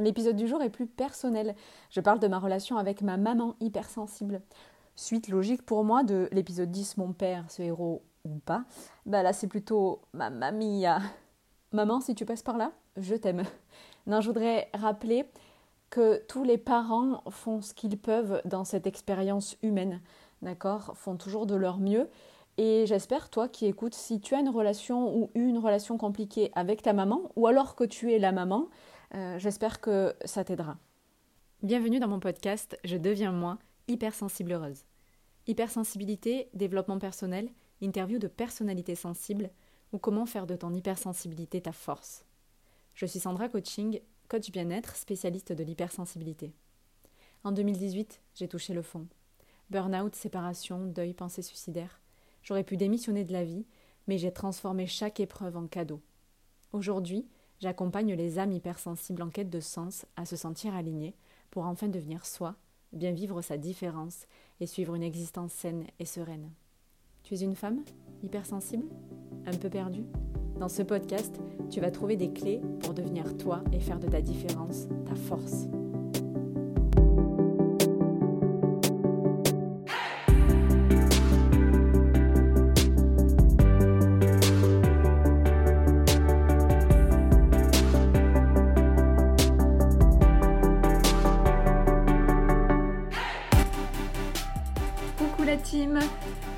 [0.00, 1.56] L'épisode du jour est plus personnel.
[1.90, 4.40] Je parle de ma relation avec ma maman hypersensible.
[4.94, 8.64] Suite logique pour moi de l'épisode 10, mon père, ce héros ou pas.
[9.06, 10.84] Bah là, c'est plutôt ma mamie.
[11.72, 13.42] Maman, si tu passes par là, je t'aime.
[14.06, 15.28] Non, je voudrais rappeler
[15.90, 20.00] que tous les parents font ce qu'ils peuvent dans cette expérience humaine,
[20.42, 22.08] d'accord Font toujours de leur mieux.
[22.56, 26.82] Et j'espère, toi qui écoutes, si tu as une relation ou une relation compliquée avec
[26.82, 28.68] ta maman, ou alors que tu es la maman,
[29.14, 30.78] euh, j'espère que ça t'aidera.
[31.62, 34.84] Bienvenue dans mon podcast Je deviens moi, hypersensible heureuse.
[35.46, 37.48] Hypersensibilité, développement personnel,
[37.80, 39.50] interview de personnalités sensibles,
[39.92, 42.24] ou comment faire de ton hypersensibilité ta force.
[42.94, 46.52] Je suis Sandra Coaching, coach bien-être, spécialiste de l'hypersensibilité.
[47.44, 49.06] En 2018, j'ai touché le fond.
[49.70, 52.00] Burnout, séparation, deuil, pensée suicidaire.
[52.42, 53.66] J'aurais pu démissionner de la vie,
[54.06, 56.00] mais j'ai transformé chaque épreuve en cadeau.
[56.72, 57.26] Aujourd'hui,
[57.60, 61.14] j'accompagne les âmes hypersensibles en quête de sens à se sentir alignées
[61.50, 62.56] pour enfin devenir soi,
[62.92, 64.26] bien vivre sa différence
[64.60, 66.50] et suivre une existence saine et sereine.
[67.22, 67.84] Tu es une femme
[68.22, 68.86] hypersensible?
[69.46, 70.04] Un peu perdue?
[70.58, 71.38] Dans ce podcast,
[71.70, 75.68] tu vas trouver des clés pour devenir toi et faire de ta différence ta force.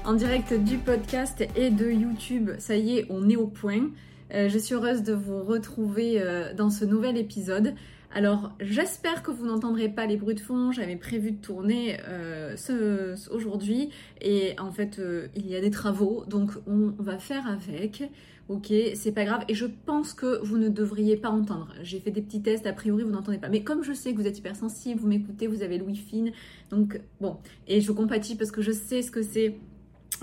[0.04, 2.50] En direct du podcast et de YouTube.
[2.58, 3.90] Ça y est, on est au point.
[4.34, 7.74] Euh, je suis heureuse de vous retrouver euh, dans ce nouvel épisode.
[8.12, 10.72] Alors, j'espère que vous n'entendrez pas les bruits de fond.
[10.72, 15.00] J'avais prévu de tourner euh, ce, aujourd'hui et en fait,
[15.36, 18.02] il y a des travaux, donc on va faire avec.
[18.50, 19.44] Ok, c'est pas grave.
[19.46, 21.72] Et je pense que vous ne devriez pas entendre.
[21.84, 23.48] J'ai fait des petits tests, a priori vous n'entendez pas.
[23.48, 26.32] Mais comme je sais que vous êtes hypersensible, vous m'écoutez, vous avez Louis fine.
[26.68, 27.36] Donc bon,
[27.68, 29.54] et je compatis parce que je sais ce que c'est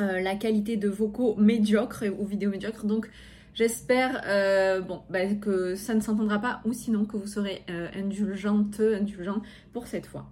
[0.02, 2.86] euh, la qualité de vocaux médiocre ou vidéo médiocre.
[2.86, 3.10] Donc
[3.54, 7.88] j'espère euh, bon, bah, que ça ne s'entendra pas ou sinon que vous serez euh,
[7.96, 9.42] indulgente, indulgent
[9.72, 10.30] pour cette fois.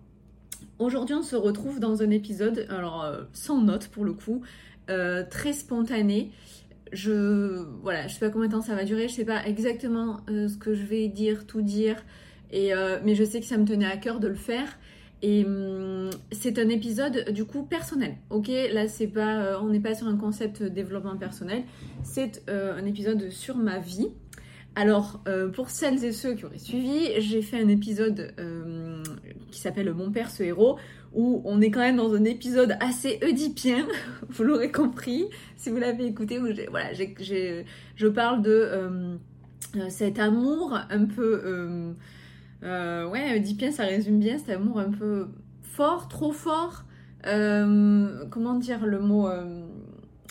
[0.79, 4.41] Aujourd'hui on se retrouve dans un épisode, alors sans notes pour le coup,
[4.87, 6.31] très spontané
[6.91, 10.21] je voilà, je sais pas combien de temps ça va durer, je sais pas exactement
[10.29, 12.03] euh, ce que je vais dire, tout dire,
[12.51, 14.77] et euh, mais je sais que ça me tenait à cœur de le faire.
[15.21, 18.49] Et hum, c'est un épisode du coup personnel, ok?
[18.71, 21.63] Là, c'est pas, euh, on n'est pas sur un concept développement personnel,
[22.03, 24.09] c'est un épisode sur ma vie.
[24.77, 28.33] Alors, pour celles et ceux qui auraient suivi, j'ai fait un épisode
[29.49, 30.77] qui s'appelle Mon père, ce héros,
[31.15, 33.87] où on est quand même dans un épisode assez oedipien,
[34.29, 39.15] vous l'aurez compris, si vous l'avez écouté, où voilà, je parle de euh,
[39.77, 41.95] euh, cet amour un peu...
[42.63, 45.27] Euh, ouais, oedipien, ça résume bien, cet amour un peu
[45.61, 46.83] fort, trop fort,
[47.23, 49.27] comment dire le mot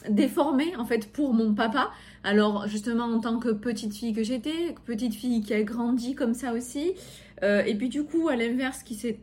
[0.09, 1.91] déformé en fait pour mon papa.
[2.25, 6.35] Alors justement en tant que petite fille que j'étais, petite fille qui a grandi comme
[6.35, 6.95] ça aussi,
[7.43, 9.21] et puis du coup à l'inverse qui s'est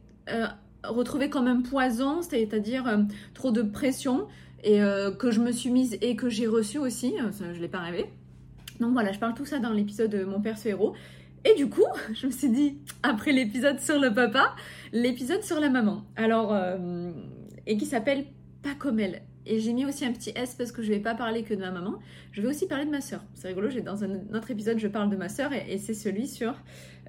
[0.84, 2.97] retrouvé comme un poison, c'est-à-dire euh,
[3.34, 4.28] trop de pression
[4.64, 7.62] et euh, que je me suis mise et que j'ai reçu aussi, euh, je ne
[7.62, 8.06] l'ai pas rêvé.
[8.80, 10.94] Donc voilà, je parle tout ça dans l'épisode de Mon père ce héros.
[11.46, 14.56] Et du coup, je me suis dit, après l'épisode sur le papa,
[14.91, 16.03] l'épisode sur la maman.
[16.16, 16.56] Alors,
[17.68, 18.25] et qui s'appelle
[18.64, 19.22] Pas comme elle.
[19.46, 21.59] Et j'ai mis aussi un petit S parce que je vais pas parler que de
[21.59, 21.96] ma maman,
[22.31, 23.22] je vais aussi parler de ma soeur.
[23.34, 26.53] C'est rigolo, dans un autre épisode, je parle de ma soeur et, c'est celui sur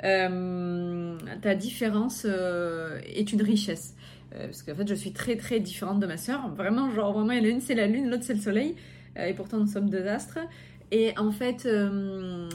[0.04, 3.94] euh, ta différence euh, est une richesse.
[4.34, 6.48] Euh, parce qu'en fait, je suis très très différente de ma soeur.
[6.54, 8.76] Vraiment, genre, vraiment, l'une c'est la lune, l'autre c'est le soleil.
[9.16, 10.38] et pourtant, nous sommes deux astres.
[10.90, 11.66] Et en fait,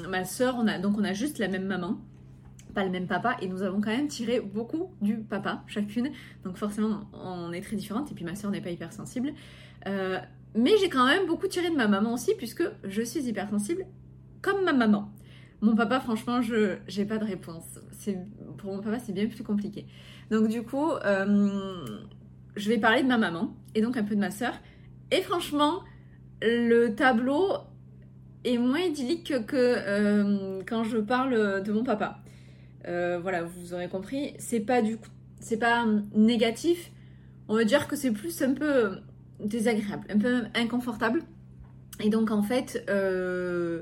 [0.08, 1.98] ma soeur, on a, donc on a juste la même maman
[2.76, 6.12] pas le même papa et nous avons quand même tiré beaucoup du papa chacune
[6.44, 9.34] donc forcément on est très différentes et puis ma soeur n'est pas hypersensible
[9.88, 10.20] euh,
[10.56, 13.86] mais j'ai quand même beaucoup tiré de ma maman aussi, puisque je suis hypersensible
[14.42, 15.12] comme ma maman.
[15.62, 17.80] Mon papa, franchement, je n'ai pas de réponse.
[18.58, 19.86] Pour mon papa, c'est bien plus compliqué.
[20.30, 21.86] Donc du coup, euh,
[22.56, 24.54] je vais parler de ma maman et donc un peu de ma soeur.
[25.12, 25.82] Et franchement,
[26.42, 27.54] le tableau
[28.44, 32.20] est moins idyllique que euh, quand je parle de mon papa.
[32.86, 34.34] voilà, vous aurez compris.
[34.38, 34.98] C'est pas du
[35.40, 36.92] c'est pas négatif.
[37.48, 38.98] On va dire que c'est plus un peu
[39.40, 41.24] désagréable, un peu inconfortable.
[42.00, 43.82] Et donc en fait, euh,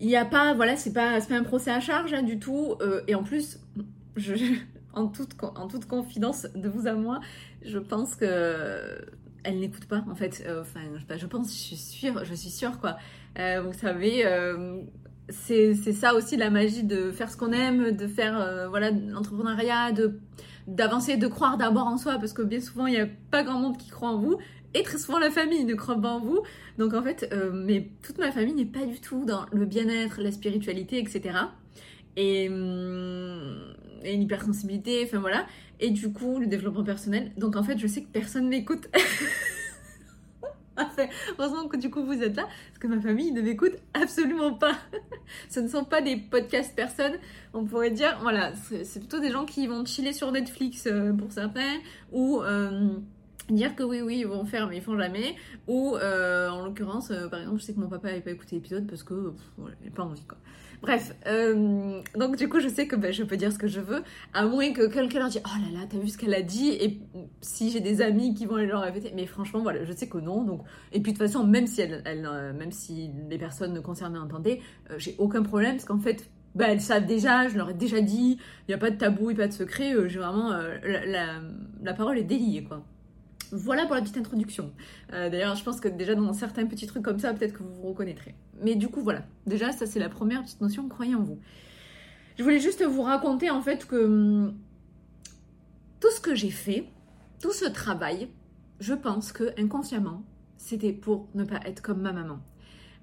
[0.00, 2.74] il n'y a pas, voilà, c'est pas, pas un procès à charge hein, du tout.
[2.80, 3.60] Euh, et en plus,
[4.16, 4.34] je,
[4.92, 7.20] en, toute, en toute confidence de vous à moi,
[7.62, 9.06] je pense que
[9.44, 10.44] elle n'écoute pas en fait.
[10.46, 10.80] Euh, enfin,
[11.16, 12.96] je, pense, je suis sûre, je suis sûre quoi.
[13.36, 14.24] vous savez,
[15.30, 20.20] c'est ça aussi la magie de faire ce qu'on aime, de faire voilà l'entrepreneuriat, de
[20.68, 23.58] d'avancer, de croire d'abord en soi, parce que bien souvent il n'y a pas grand
[23.58, 24.38] monde qui croit en vous,
[24.74, 26.42] et très souvent la famille ne croit pas en vous.
[26.78, 30.30] Donc en fait, mais toute ma famille n'est pas du tout dans le bien-être, la
[30.30, 31.38] spiritualité, etc.
[32.16, 35.46] Et, hum, et l'hypersensibilité, enfin voilà.
[35.80, 37.32] Et du coup, le développement personnel.
[37.36, 38.88] Donc en fait, je sais que personne m'écoute.
[41.38, 44.76] Heureusement que du coup vous êtes là, parce que ma famille ne m'écoute absolument pas.
[45.48, 47.18] Ce ne sont pas des podcasts personnes,
[47.52, 51.32] on pourrait dire, voilà, c'est plutôt des gens qui vont chiller sur Netflix euh, pour
[51.32, 51.78] certains,
[52.12, 52.90] ou euh,
[53.50, 55.34] dire que oui, oui, ils vont faire, mais ils font jamais,
[55.66, 58.86] ou euh, en l'occurrence, par exemple, je sais que mon papa n'avait pas écouté l'épisode
[58.86, 60.38] parce que, voilà, il pas envie quoi.
[60.80, 63.80] Bref, euh, donc du coup, je sais que ben, je peux dire ce que je
[63.80, 64.02] veux,
[64.32, 66.68] à moins que quelqu'un leur dise Oh là là, t'as vu ce qu'elle a dit?
[66.68, 67.00] Et
[67.40, 70.18] si j'ai des amis qui vont aller leur répéter, mais franchement, voilà, je sais que
[70.18, 70.44] non.
[70.44, 70.62] Donc,
[70.92, 74.60] et puis de toute façon, même si, elle, euh, même si les personnes concernées entendaient,
[74.90, 78.00] euh, j'ai aucun problème parce qu'en fait, ben, elles savent déjà, je leur ai déjà
[78.00, 80.50] dit, il n'y a pas de tabou et pas de secret, j'ai vraiment.
[80.84, 81.40] La,
[81.82, 82.84] la, parole est déliée, quoi.
[83.52, 84.72] Voilà pour la petite introduction.
[85.12, 87.72] Euh, d'ailleurs, je pense que déjà dans certains petits trucs comme ça, peut-être que vous
[87.74, 88.34] vous reconnaîtrez.
[88.62, 89.22] Mais du coup, voilà.
[89.46, 91.38] Déjà, ça c'est la première petite notion, croyez en vous.
[92.36, 94.54] Je voulais juste vous raconter en fait que hum,
[96.00, 96.86] tout ce que j'ai fait,
[97.40, 98.28] tout ce travail,
[98.80, 100.22] je pense que inconsciemment,
[100.56, 102.40] c'était pour ne pas être comme ma maman.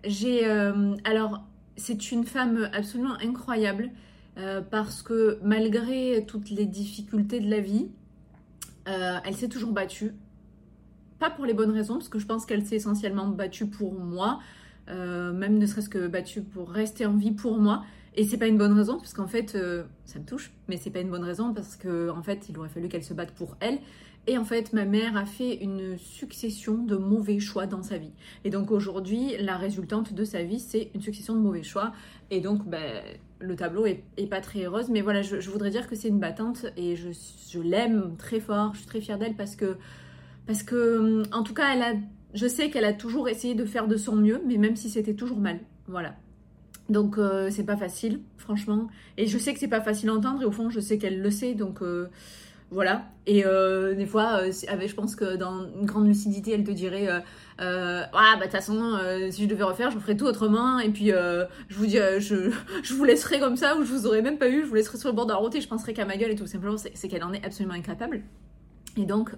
[0.04, 1.44] J'ai euh, alors
[1.78, 3.90] c'est une femme absolument incroyable
[4.38, 7.90] euh, parce que malgré toutes les difficultés de la vie,
[8.86, 10.14] elle s'est toujours battue
[11.20, 14.40] pas pour les bonnes raisons, parce que je pense qu'elle s'est essentiellement battue pour moi,
[14.90, 17.84] euh, même ne serait-ce que battue pour rester en vie pour moi.
[18.18, 20.90] Et c'est pas une bonne raison, parce qu'en fait, euh, ça me touche, mais c'est
[20.90, 23.58] pas une bonne raison parce qu'en en fait, il aurait fallu qu'elle se batte pour
[23.60, 23.80] elle.
[24.28, 28.12] Et en fait, ma mère a fait une succession de mauvais choix dans sa vie.
[28.44, 31.92] Et donc aujourd'hui, la résultante de sa vie, c'est une succession de mauvais choix.
[32.32, 33.04] Et donc, ben,
[33.40, 34.90] le tableau est, pas très heureuse.
[34.90, 37.10] Mais voilà, je, voudrais dire que c'est une battante et je,
[37.52, 38.74] je l'aime très fort.
[38.74, 39.78] Je suis très fière d'elle parce que
[40.48, 41.94] parce que, en tout cas, elle a,
[42.34, 45.16] je sais qu'elle a toujours essayé de faire de son mieux, mais même si c'était
[45.16, 45.60] toujours mal.
[45.88, 46.16] Voilà.
[46.90, 48.88] Donc, euh, c'est pas facile, franchement.
[49.18, 51.22] Et je sais que c'est pas facile à entendre, et au fond, je sais qu'elle
[51.22, 52.10] le sait, donc euh,
[52.70, 53.06] voilà.
[53.26, 57.08] Et euh, des fois, avec, je pense que dans une grande lucidité, elle te dirait
[57.58, 59.00] Ah, bah, de toute façon,
[59.32, 62.52] si je devais refaire, je ferais tout autrement, et puis je vous dis, je,
[62.84, 65.00] je, vous laisserai comme ça, ou je vous aurais même pas eu, je vous laisserai
[65.00, 67.08] sur le bord la route, et je penserais qu'à ma gueule, et tout simplement, c'est
[67.08, 68.22] qu'elle en est absolument incapable.
[68.96, 69.32] Et donc,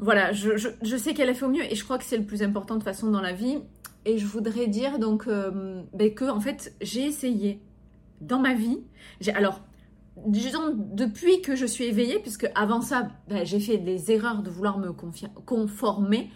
[0.00, 2.42] voilà, je, sais qu'elle a fait au mieux et je crois que c'est le plus
[2.42, 3.58] important de façon dans la vie.
[4.06, 7.60] Et je voudrais dire donc euh, ben, que en fait j'ai essayé
[8.22, 8.78] dans ma vie.
[9.34, 9.60] Alors
[10.26, 14.48] disons depuis que je suis éveillée, puisque avant ça ben, j'ai fait des erreurs de
[14.48, 16.30] vouloir me conformer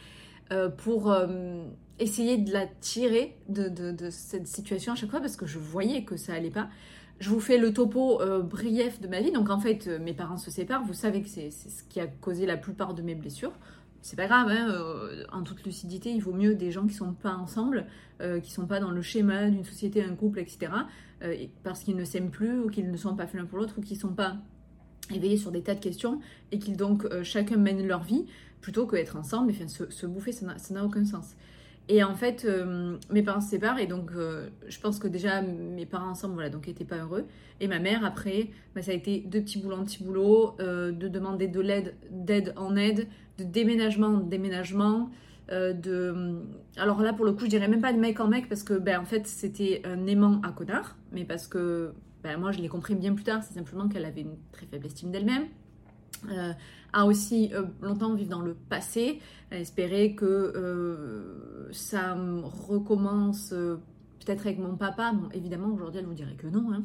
[0.52, 1.64] euh, pour euh,
[1.98, 6.04] essayer de la tirer de, de, cette situation à chaque fois parce que je voyais
[6.04, 6.68] que ça allait pas.
[7.20, 9.30] Je vous fais le topo euh, brief de ma vie.
[9.30, 10.84] Donc en fait, euh, mes parents se séparent.
[10.84, 13.52] Vous savez que c'est ce qui a causé la plupart de mes blessures.
[14.02, 17.14] C'est pas grave, hein, euh, en toute lucidité, il vaut mieux des gens qui sont
[17.14, 17.86] pas ensemble,
[18.42, 20.72] qui sont pas dans le schéma d'une société, un couple, etc.
[21.62, 23.80] parce qu'ils ne s'aiment plus ou qu'ils ne sont pas faits l'un pour l'autre ou
[23.80, 24.36] qu'ils sont pas
[25.12, 26.20] éveillés sur des tas de questions
[26.52, 28.24] et qu'ils donc chacun mène leur vie
[28.60, 29.50] plutôt qu'être ensemble.
[29.50, 31.34] Enfin, se, se bouffer, ça n'a aucun sens.
[31.88, 35.42] Et en fait, euh, mes parents se séparent et donc euh, je pense que déjà
[35.42, 37.26] mes parents ensemble, voilà, donc n'étaient pas heureux.
[37.60, 40.92] Et ma mère, après, bah, ça a été de petits boulots en petits boulots, euh,
[40.92, 43.06] de demander de l'aide, d'aide en aide,
[43.38, 45.10] de déménagement en déménagement.
[45.50, 46.40] de...
[46.78, 48.74] Alors là, pour le coup, je dirais même pas de mec en mec parce que,
[48.74, 51.92] ben, en fait, c'était un aimant à connard, mais parce que
[52.22, 54.86] ben, moi, je l'ai compris bien plus tard, c'est simplement qu'elle avait une très faible
[54.86, 55.48] estime d'elle-même.
[56.92, 57.50] A aussi
[57.82, 62.16] longtemps vécu dans le passé, à espérer que euh, ça
[62.68, 63.76] recommence euh,
[64.24, 65.12] peut-être avec mon papa.
[65.12, 66.72] Bon, évidemment, aujourd'hui, elle vous dirait que non.
[66.72, 66.84] Hein.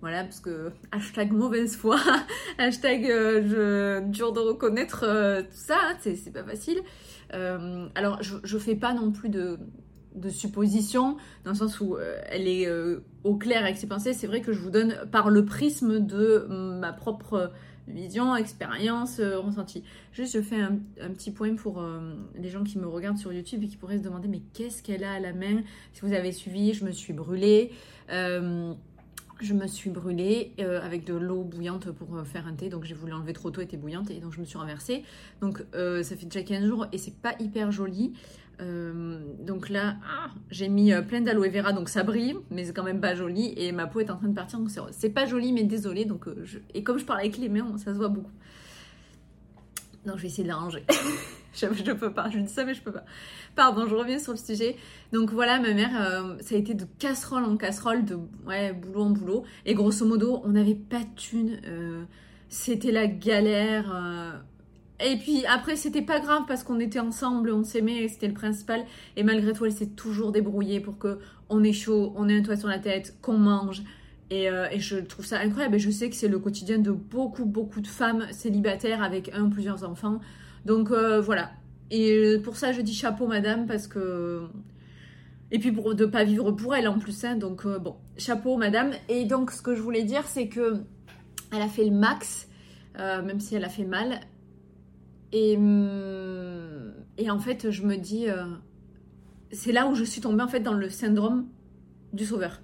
[0.00, 1.98] Voilà, parce que hashtag mauvaise foi,
[2.58, 5.00] hashtag euh, je, dur de reconnaître
[5.42, 6.80] tout ça, hein, c'est pas facile.
[7.30, 9.58] alors, je, je fais pas non plus de,
[10.14, 12.68] de supposition, dans le sens où elle est
[13.24, 14.12] au clair avec ses pensées.
[14.12, 17.52] C'est vrai que je vous donne par le prisme de ma propre
[17.88, 19.82] vision, expérience, euh, ressenti.
[20.12, 20.78] Juste, je fais un,
[21.10, 24.02] petit point pour euh, les gens qui me regardent sur YouTube et qui pourraient se
[24.02, 25.62] demander mais qu'est-ce qu'elle a à la main?
[25.92, 27.72] Si vous avez suivi, je me suis brûlée.
[28.10, 28.72] Euh,
[29.40, 32.68] je me suis brûlée avec de l'eau bouillante pour faire un thé.
[32.68, 35.02] Donc j'ai voulu enlever trop tôt, elle était bouillante et donc je me suis renversée.
[35.40, 38.12] Donc ça fait déjà 15 jours et c'est pas hyper joli.
[38.62, 42.72] Euh, donc là, ah, j'ai mis euh, plein d'aloe vera, donc ça brille, mais c'est
[42.72, 43.52] quand même pas joli.
[43.56, 46.04] Et ma peau est en train de partir, donc c'est pas joli, mais désolé.
[46.04, 48.30] Donc, euh, Et comme je parle avec les mains, ça se voit beaucoup.
[50.06, 50.84] Donc je vais essayer de l'arranger.
[51.54, 53.04] je, ne peux pas, je dis ça mais je peux pas.
[53.54, 54.76] Pardon, je reviens sur le sujet.
[55.12, 59.10] Donc voilà, ma mère, ça a été de casserole en casserole, de ouais, boulot en
[59.10, 59.44] boulot.
[59.64, 61.60] Et grosso modo, on n'avait pas de thunes.
[62.48, 64.42] C'était la galère.
[65.02, 65.06] Euh.
[65.06, 68.84] Et puis après, c'était pas grave parce qu'on était ensemble, on s'aimait, c'était le principal.
[69.16, 71.18] Et malgré tout, elle s'est toujours débrouillée pour que
[71.48, 73.82] on ait chaud, on ait un toit sur la tête, qu'on mange.
[74.30, 75.74] Et, et, je trouve ça incroyable.
[75.74, 79.42] Et je sais que c'est le quotidien de beaucoup, beaucoup de femmes célibataires avec un
[79.42, 80.20] ou plusieurs enfants.
[80.64, 81.50] Donc voilà,
[81.94, 84.48] et pour ça, je dis chapeau, madame, parce que.
[85.50, 88.56] Et puis pour de pas vivre pour elle en plus, hein, donc euh, bon, chapeau,
[88.56, 88.92] madame.
[89.10, 90.80] Et donc, ce que je voulais dire, c'est que
[91.52, 92.48] elle a fait le max,
[92.98, 94.20] euh, même si elle a fait mal.
[95.32, 98.44] Et, hum, et en fait, je me dis, euh,
[99.50, 101.46] c'est là où je suis tombée en fait dans le syndrome
[102.12, 102.60] du sauveur.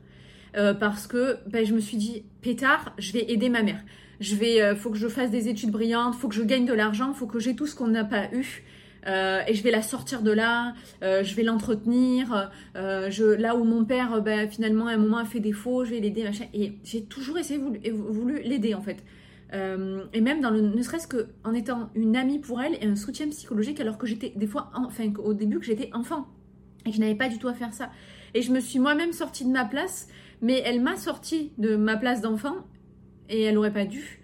[0.80, 3.82] parce que ben, je me suis dit, pétard, je vais aider ma mère.
[4.20, 7.12] Je vais, faut que je fasse des études brillantes, faut que je gagne de l'argent,
[7.12, 8.64] faut que j'ai tout ce qu'on n'a pas eu.
[9.06, 12.50] Euh, et je vais la sortir de là, euh, je vais l'entretenir.
[12.76, 16.00] Euh, là où mon père, bah, finalement, à un moment a fait défaut, je vais
[16.00, 16.28] l'aider.
[16.54, 19.04] Et j'ai toujours essayé voulu, voulu l'aider, en fait.
[19.52, 23.28] Et même dans le, ne serait-ce qu'en étant une amie pour elle et un soutien
[23.28, 26.26] psychologique, alors que j'étais des fois, enfin, au début, que j'étais enfant
[26.84, 27.90] et que je n'avais pas du tout à faire ça.
[28.34, 30.08] Et je me suis moi-même sortie de ma place,
[30.42, 32.56] mais elle m'a sortie de ma place d'enfant
[33.28, 34.20] et elle n'aurait pas dû.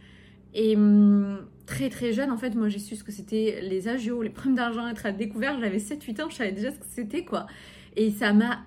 [0.52, 0.76] Et.
[0.76, 4.30] Hum, très très jeune, en fait, moi j'ai su ce que c'était les agios, les
[4.30, 5.58] primes d'argent, être à découvert.
[5.60, 7.46] J'avais 7-8 ans, je savais déjà ce que c'était quoi.
[7.96, 8.60] Et ça m'a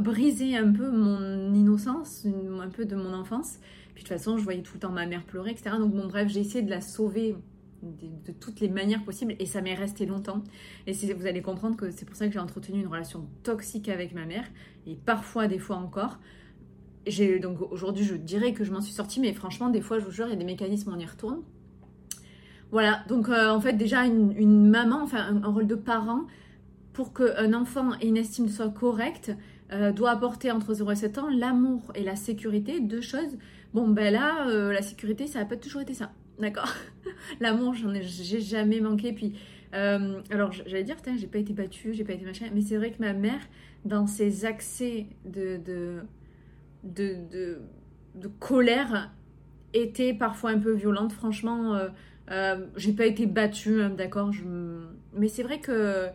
[0.00, 2.26] brisé un peu mon innocence,
[2.60, 3.58] un peu de mon enfance.
[3.94, 5.76] Puis de toute façon, je voyais tout le temps ma mère pleurer, etc.
[5.78, 7.36] Donc bon, bref, j'ai essayé de la sauver
[7.82, 10.42] de, toutes les manières possibles et ça m'est resté longtemps.
[10.86, 14.14] Et vous allez comprendre que c'est pour ça que j'ai entretenu une relation toxique avec
[14.14, 14.44] ma mère
[14.86, 16.18] et parfois, des fois encore.
[17.06, 20.04] J'ai donc aujourd'hui, je dirais que je m'en suis sortie, mais franchement, des fois, je
[20.04, 21.42] vous jure, il y a des mécanismes, on y retourne.
[22.70, 26.22] Voilà, donc euh, en fait déjà une, maman, enfin un, rôle de parent,
[26.94, 29.32] pour qu'un enfant ait une estime de soi correcte,
[29.72, 33.36] euh, doit apporter entre 0 et 7 ans l'amour et la sécurité, deux choses.
[33.74, 36.68] Bon ben là, euh, la sécurité, ça n'a pas toujours été ça, d'accord.
[37.40, 39.34] L'amour, j'en ai, j'ai jamais manqué, puis...
[39.72, 43.00] alors j'allais dire, j'ai pas été battue, j'ai pas été machin, mais c'est vrai que
[43.00, 43.40] ma mère,
[43.86, 46.02] dans ses accès de, de,
[46.84, 47.60] de,
[48.14, 49.10] de colère,
[49.74, 51.78] était parfois un peu violente, franchement
[52.30, 54.30] euh, j'ai pas été battue, hein, d'accord,
[55.14, 56.08] mais c'est vrai que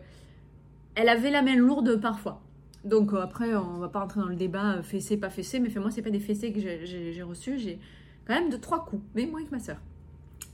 [0.94, 2.42] elle avait la main lourde parfois.
[2.88, 5.68] Donc euh, après, on va pas rentrer dans le débat euh, fessé, pas fessé, mais
[5.76, 7.78] moi, c'est pas des fessés que j'ai reçus, j'ai
[8.26, 9.78] quand même de trois coups, mais moins que ma soeur.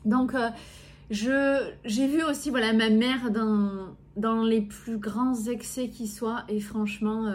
[0.04, 0.34] Donc
[1.10, 6.44] je j'ai vu aussi voilà ma mère dans, dans les plus grands excès qui soient,
[6.48, 7.32] et franchement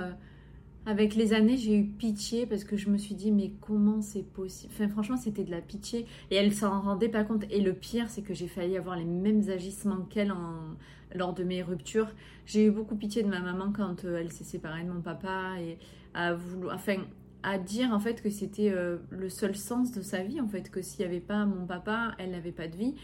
[0.90, 4.24] avec les années, j'ai eu pitié parce que je me suis dit, mais comment c'est
[4.24, 4.74] possible?
[4.74, 7.46] Enfin, franchement, c'était de la pitié et elle s'en rendait pas compte.
[7.52, 10.76] Et le pire, c'est que j'ai failli avoir les mêmes agissements qu'elle en...
[11.14, 12.10] lors de mes ruptures.
[12.48, 15.60] J'ai eu beaucoup pitié de ma maman quand euh, elle s'est séparée de mon papa
[15.62, 15.78] et
[16.16, 16.98] à vouloir, enfin,
[17.44, 20.72] à dire en fait que c'était euh, le seul sens de sa vie, en fait,
[20.72, 22.96] que s'il n'y avait pas mon papa, elle n'avait pas de vie.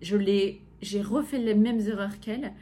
[0.00, 2.52] Je l'ai, j'ai refait les mêmes erreurs qu'elle.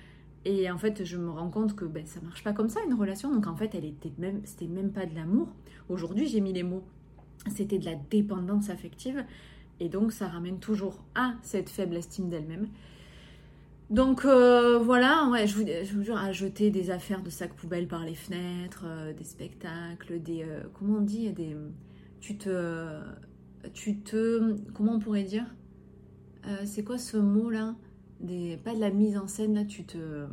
[0.44, 2.94] Et en fait, je me rends compte que ben, ça marche pas comme ça une
[2.94, 3.32] relation.
[3.32, 5.48] Donc en fait, elle était même, c'était même pas de l'amour.
[5.88, 6.84] Aujourd'hui, j'ai mis les mots.
[7.54, 9.24] C'était de la dépendance affective.
[9.80, 12.68] Et donc, ça ramène toujours à cette faible estime d'elle-même.
[13.90, 17.54] Donc euh, voilà, ouais, je, vous, je vous jure, à jeter des affaires de sacs
[17.54, 20.44] poubelles par les fenêtres, euh, des spectacles, des.
[20.44, 21.56] Euh, comment on dit des,
[22.20, 23.00] Tu te.
[23.74, 24.54] Tu te.
[24.74, 25.44] Comment on pourrait dire
[26.64, 27.74] C'est quoi ce mot-là?
[28.64, 30.26] Pas de la mise en scène, là, tu te,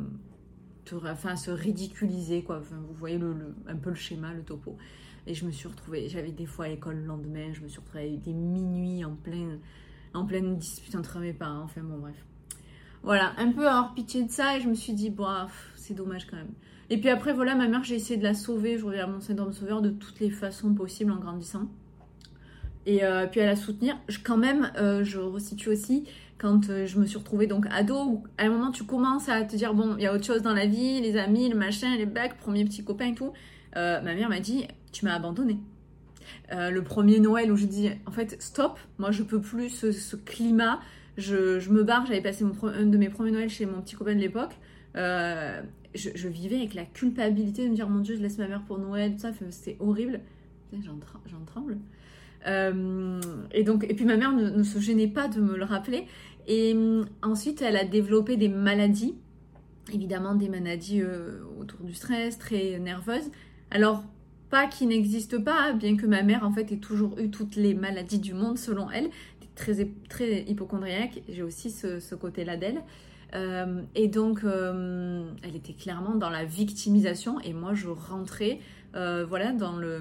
[0.94, 2.58] enfin, se ridiculiser, quoi.
[2.58, 4.76] vous voyez le, un peu le schéma, le topo.
[5.26, 7.80] Et je me suis retrouvée, j'avais des fois à l'école le lendemain, je me suis
[7.80, 9.58] retrouvée des minuits en pleine,
[10.14, 12.24] en pleine dispute entre mes parents, enfin bon, bref.
[13.02, 16.26] Voilà, un peu avoir pitié de ça, et je me suis dit, bof, c'est dommage
[16.26, 16.52] quand même.
[16.90, 19.20] Et puis après, voilà, ma mère, j'ai essayé de la sauver, je reviens à mon
[19.20, 21.68] syndrome sauveur de toutes les façons possibles en grandissant.
[22.86, 23.98] Et euh, puis à la soutenir.
[24.24, 26.04] Quand même, euh, je resitue aussi,
[26.38, 29.56] quand euh, je me suis retrouvée donc ado, à un moment tu commences à te
[29.56, 32.06] dire bon, il y a autre chose dans la vie, les amis, le machin, les
[32.06, 33.32] bacs, premier petit copain et tout.
[33.76, 35.58] Euh, ma mère m'a dit tu m'as abandonné.
[36.52, 40.16] Euh, le premier Noël où je dis en fait stop, moi je peux plus ce,
[40.16, 40.80] climat,
[41.16, 44.14] je, me barre, j'avais passé mon, un de mes premiers Noëls chez mon petit copain
[44.14, 44.56] de l'époque.
[44.94, 48.78] Je, vivais avec la culpabilité de me dire mon dieu je laisse ma mère pour
[48.78, 50.20] Noël, tout ça, c'était horrible.
[50.72, 51.78] J'en tremble.
[52.46, 56.06] Et donc, et puis ma mère ne, se gênait pas de me le rappeler.
[56.48, 59.14] Et euh, ensuite, elle a développé des maladies,
[59.92, 63.30] évidemment des maladies euh, autour du stress, très nerveuses.
[63.70, 64.02] Alors,
[64.48, 67.74] pas qui n'existent pas, bien que ma mère en fait ait toujours eu toutes les
[67.74, 69.10] maladies du monde selon elle,
[69.54, 72.80] très, très hypochondriaque, j'ai aussi ce, côté-là d'elle.
[73.94, 77.40] et donc, elle était clairement dans la victimisation.
[77.40, 78.60] Et moi, je rentrais,
[78.94, 80.00] voilà, dans le,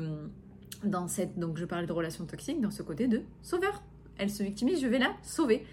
[0.83, 3.81] dans cette, donc je parlais de relation toxique, dans ce côté de sauveur.
[4.17, 5.65] Elle se victimise, je vais la sauver.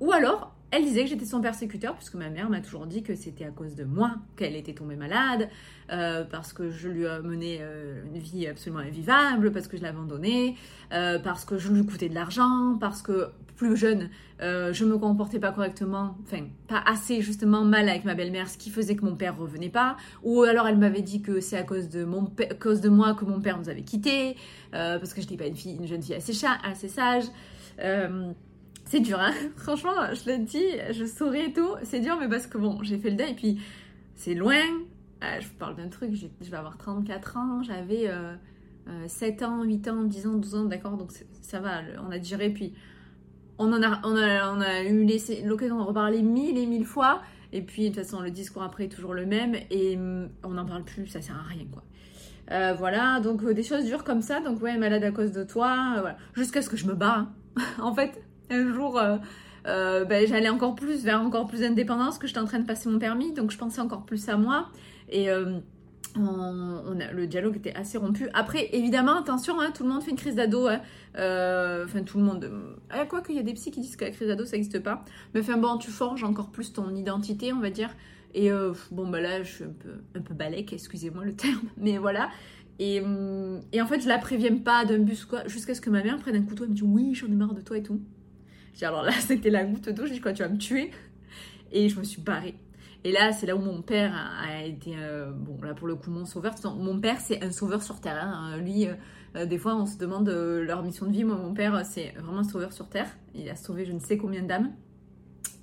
[0.00, 3.16] Ou alors, elle disait que j'étais son persécuteur, puisque ma mère m'a toujours dit que
[3.16, 5.48] c'était à cause de moi qu'elle était tombée malade,
[5.90, 9.82] euh, parce que je lui ai mené euh, une vie absolument invivable, parce que je
[9.82, 10.56] l'ai abandonnée,
[10.92, 14.08] euh, parce que je lui coûtais de l'argent, parce que plus jeune,
[14.40, 18.70] je me comportais pas correctement, enfin pas assez justement mal avec ma belle-mère, ce qui
[18.70, 19.98] faisait que mon père revenait pas.
[20.22, 23.68] Ou alors elle m'avait dit que c'est à cause de, moi que mon père nous
[23.68, 24.36] avait quittés,
[24.70, 26.32] parce que je n'étais pas une, fille, une jeune fille assez,
[26.64, 27.24] assez sage.
[28.90, 31.76] C'est dur, hein Franchement, je le dis, je souris et tout.
[31.84, 33.60] C'est dur, mais parce que bon, j'ai fait le deuil, puis
[34.16, 34.64] c'est loin.
[35.22, 38.10] Euh, je vous parle d'un truc, je vais avoir 34 ans, j'avais
[39.06, 40.96] 7 euh, euh, ans, 8 ans, 10 ans, 12 ans, d'accord?
[40.96, 42.72] Donc ça va, on a digéré, puis
[43.58, 45.06] on, en a, on, a, on a eu
[45.44, 47.22] l'occasion de reparler mille et mille fois.
[47.52, 50.50] Et puis, de toute façon, le discours après est toujours le même et mm, on
[50.50, 51.84] n'en parle plus, ça sert à rien, quoi.
[52.74, 54.40] voilà, donc des choses dures comme ça.
[54.40, 56.16] Donc, ouais, malade à cause de toi, voilà.
[56.34, 57.28] Jusqu'à ce que je me bats.
[57.56, 57.62] Hein.
[57.80, 58.20] en fait,
[58.50, 59.16] un jour, euh,
[59.66, 62.88] euh, ben, j'allais encore plus vers encore plus d'indépendance, que j'étais en train de passer
[62.88, 64.68] mon permis, donc je pensais encore plus à moi.
[65.08, 65.58] Et euh,
[66.16, 68.28] on, le dialogue était assez rompu.
[68.34, 70.66] Après, évidemment, attention, hein, tout le monde fait une crise d'ado.
[70.66, 70.80] Hein.
[71.14, 72.50] enfin, tout le monde.
[73.08, 75.04] quoi qu'il y a des psys qui disent que la crise d'ado, ça n'existe pas.
[75.34, 77.90] Mais enfin, bon, tu forges encore plus ton identité, on va dire.
[78.34, 78.50] Et
[78.90, 81.68] bon, bah là, je suis un peu, un peu balèque, excusez-moi le terme.
[81.76, 82.30] Mais voilà.
[82.78, 83.02] Et,
[83.72, 86.18] et, en fait, je la préviens pas d'un bus quoi, jusqu'à ce que ma mère
[86.18, 88.00] prenne un couteau et me dit Oui, j'en ai marre de toi et tout
[88.84, 90.06] alors là, c'était la goutte d'eau.
[90.06, 90.90] Je dis quoi, tu vas me tuer?
[91.72, 92.54] Et je me suis barrée.
[93.02, 96.10] Et là, c'est là où mon père a été, euh, bon, là pour le coup,
[96.10, 96.54] mon sauveur.
[96.76, 98.22] Mon père, c'est un sauveur sur terre.
[98.22, 98.58] Hein.
[98.58, 98.94] Lui, euh,
[99.36, 101.24] euh, des fois, on se demande leur mission de vie.
[101.24, 103.08] Moi, mon père, c'est vraiment un sauveur sur terre.
[103.34, 104.72] Il a sauvé je ne sais combien d'âmes.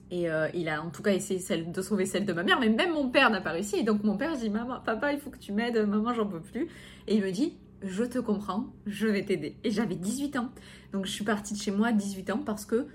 [0.10, 2.94] Et il a en tout cas essayé de sauver celle de ma mère, mais même
[2.94, 3.76] mon père n'a pas réussi.
[3.76, 6.40] Et donc mon père, dis, maman, papa, il faut que tu m'aides, maman, j'en peux
[6.40, 6.70] plus.
[7.08, 9.58] Et il me dit, je te comprends, je vais t'aider.
[9.66, 10.50] Et j'avais 18 ans.
[10.94, 12.88] Donc je suis partie de chez moi à 18 ans parce que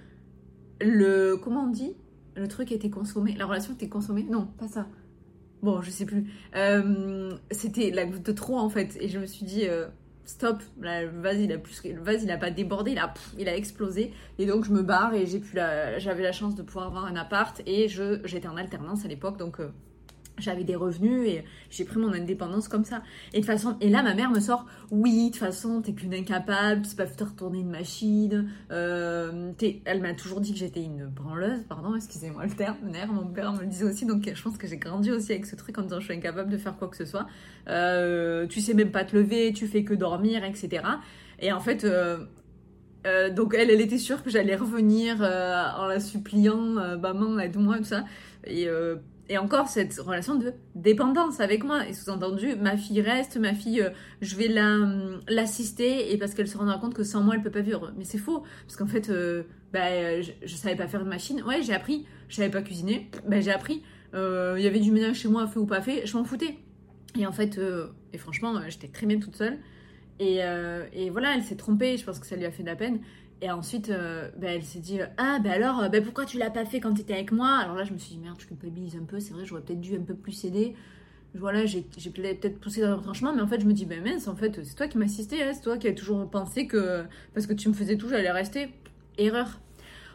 [0.83, 1.37] le.
[1.37, 1.95] Comment on dit?
[2.35, 3.35] Le truc était consommé.
[3.37, 4.25] La relation était consommée?
[4.25, 4.87] Non, pas ça.
[5.63, 6.31] Bon, je sais plus.
[6.57, 8.97] Euh, c'était la goutte de trop en fait.
[9.01, 9.69] Et je me suis dit.
[9.69, 9.87] Euh,
[10.25, 13.49] stop, le vase il a plus, le vase il a pas débordé, il a, il
[13.49, 15.57] a explosé et donc je me barre et j'ai pu
[15.99, 19.37] j'avais la chance de pouvoir avoir un appart et je j'étais en alternance à l'époque
[19.37, 19.73] donc euh,
[20.43, 23.03] j'avais des revenus et j'ai pris mon indépendance comme ça.
[23.33, 26.15] Et de façon, et là ma mère me sort, oui, de toute façon, t'es qu'une
[26.15, 28.51] incapable, tu sais pas faire retourner une machine.
[28.71, 29.53] Euh,
[29.85, 32.77] elle m'a toujours dit que j'étais une branleuse, pardon, excusez-moi le terme,
[33.13, 35.57] mon père me le disait aussi, donc je pense que j'ai grandi aussi avec ce
[35.57, 37.27] truc en disant je suis incapable de faire quoi que ce soit.
[37.69, 40.83] Euh, tu sais même pas te lever, tu fais que dormir, etc.
[41.39, 42.19] Et en fait, euh,
[43.31, 48.05] donc elle, elle était sûre que j'allais revenir en la suppliant, maman aide-moi, tout ça.
[48.45, 48.69] Et
[49.33, 51.89] et encore cette relation de dépendance avec moi.
[51.89, 53.89] Et sous-entendu, ma fille reste, ma fille, euh,
[54.21, 54.49] je vais
[55.27, 57.95] l'assister et parce qu'elle se rendra compte que sans moi, elle peut pas vivre.
[57.97, 58.45] Mais c'est faux.
[58.67, 61.43] Parce qu'en fait, euh, bah, je, je, savais pas faire de machine.
[61.45, 62.05] Ouais, j'ai appris.
[62.29, 63.11] Je savais pas cuisiner.
[63.27, 63.83] Bah, j'ai appris.
[64.13, 66.05] Euh, il y avait du ménage chez moi, fait ou pas fait.
[66.05, 66.59] Je m'en foutais.
[67.19, 67.59] Et en fait,
[68.13, 69.59] et franchement, j'étais très bien toute seule.
[70.19, 70.41] Et,
[70.93, 71.97] et voilà, elle s'est trompée.
[71.97, 73.01] Je pense que ça lui a fait de la peine.
[73.43, 76.65] Et ensuite, euh, bah, elle s'est dit Ah, ben alors, bah, pourquoi tu l'as pas
[76.65, 77.59] fait quand tu étais avec moi?
[77.59, 79.81] Alors là, je me suis dit Merde, je culpabilise un peu, c'est vrai, j'aurais peut-être
[79.81, 80.77] dû un peu plus céder.
[81.35, 84.29] Voilà, j'ai peut-être poussé dans le retranchement, mais en fait, je me dis Ben mince,
[84.29, 87.03] en fait, c'est toi qui m'assistais, hein, c'est toi qui as toujours pensé que
[87.35, 88.69] parce que tu me faisais tout, j'allais rester.
[89.19, 89.59] Erreur.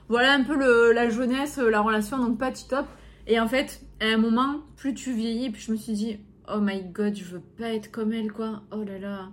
[0.08, 2.86] Voilà un peu le, la jeunesse, la relation, donc pas top.
[3.28, 6.62] Et en fait, à un moment, plus tu vieillis, plus je me suis dit Oh
[6.62, 8.62] my god, je veux pas être comme elle, quoi.
[8.72, 9.30] Oh là là.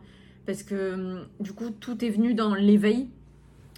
[0.46, 3.09] Parce que hum, du coup, tout est venu dans l'éveil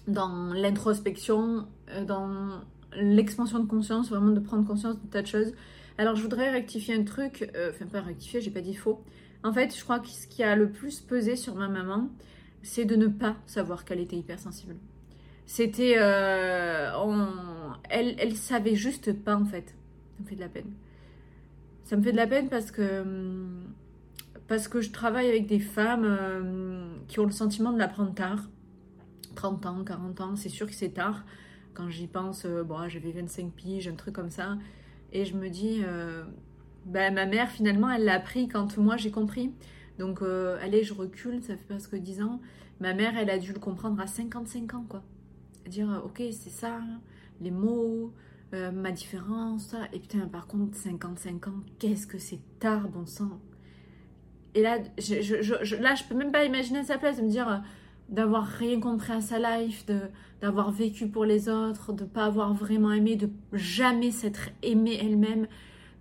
[0.07, 2.63] dans l'introspection, euh, dans
[2.95, 5.53] l'expansion de conscience, vraiment de prendre conscience de tas de choses.
[5.99, 9.03] Alors je voudrais rectifier un truc, euh, enfin pas rectifier, j'ai pas dit faux.
[9.43, 12.09] En fait, je crois que ce qui a le plus pesé sur ma maman,
[12.63, 14.77] c'est de ne pas savoir qu'elle était hypersensible.
[15.47, 16.91] C'était, euh,
[17.89, 19.75] elle, elle savait juste pas en fait.
[20.17, 20.73] Ça me fait de la peine.
[21.85, 23.05] Ça me fait de la peine parce que
[24.49, 28.49] parce que je travaille avec des femmes qui ont le sentiment de l'apprendre tard
[29.37, 31.25] 30 ans, 40 ans, c'est sûr que c'est tard.
[31.75, 34.57] Quand j'y pense, euh, bon, j'avais 25 piges, un truc comme ça.
[35.13, 36.25] Et je me dis, euh,
[36.87, 39.53] bah, ma mère, finalement, elle l'a appris quand moi j'ai compris.
[39.99, 42.41] Donc, euh, allez, je recule, ça fait presque 10 ans.
[42.81, 45.03] Ma mère, elle a dû le comprendre à 55 ans, quoi.
[45.67, 46.81] Dire, ok, c'est ça,
[47.41, 48.13] les mots,
[48.53, 49.81] ma différence, ça.
[49.93, 53.41] Et putain, par contre, 55 ans, qu'est-ce que c'est tard, bon sang.
[54.55, 57.29] Et là, je, je, je, là, je peux même pas imaginer sa place, de me
[57.29, 57.63] dire
[58.09, 59.85] d'avoir rien compris à sa life,
[60.41, 65.47] d'avoir vécu pour les autres, de pas avoir vraiment aimé, de jamais s'être aimée elle-même,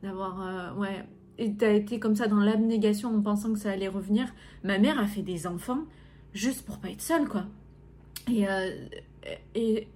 [0.03, 1.05] d'avoir euh, ouais,
[1.37, 4.33] et t'as été comme ça dans l'abnégation en pensant que ça allait revenir.
[4.63, 5.83] Ma mère a fait des enfants
[6.33, 7.45] juste pour pas être seule quoi.
[8.31, 8.69] Et euh,
[9.55, 9.87] et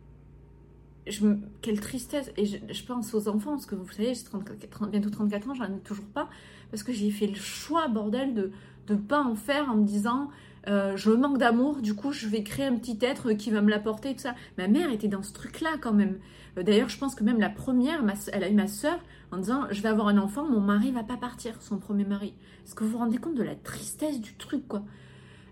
[1.62, 2.32] quelle tristesse.
[2.38, 5.80] Et je, pense aux enfants, parce que vous savez, j'ai bientôt 34 ans, j'en ai
[5.80, 6.30] toujours pas,
[6.72, 8.52] parce que j'ai fait le choix, bordel, de
[8.89, 10.30] ne pas en faire en me disant,
[10.67, 13.69] euh, je manque d'amour, du coup, je vais créer un petit être qui va me
[13.69, 14.36] l'apporter, tout ça.
[14.58, 16.19] Ma mère était dans ce truc-là quand même.
[16.58, 19.00] Euh, d'ailleurs, je pense que même la première, elle a eu ma soeur
[19.32, 22.34] en disant, je vais avoir un enfant, mon mari va pas partir, son premier mari.
[22.65, 24.84] Est-ce que vous vous rendez compte de la tristesse du truc, quoi?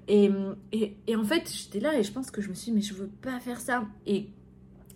[0.08, 0.32] Et,
[0.72, 2.82] et, et en fait, j'étais là et je pense que je me suis dit, mais
[2.82, 3.86] je veux pas faire ça.
[4.06, 4.30] Et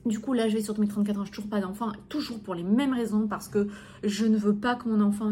[0.05, 2.55] du coup, là, je vais sur mes 34 ans, je toujours pas d'enfant, toujours pour
[2.55, 3.67] les mêmes raisons, parce que
[4.03, 5.31] je ne veux pas que mon enfant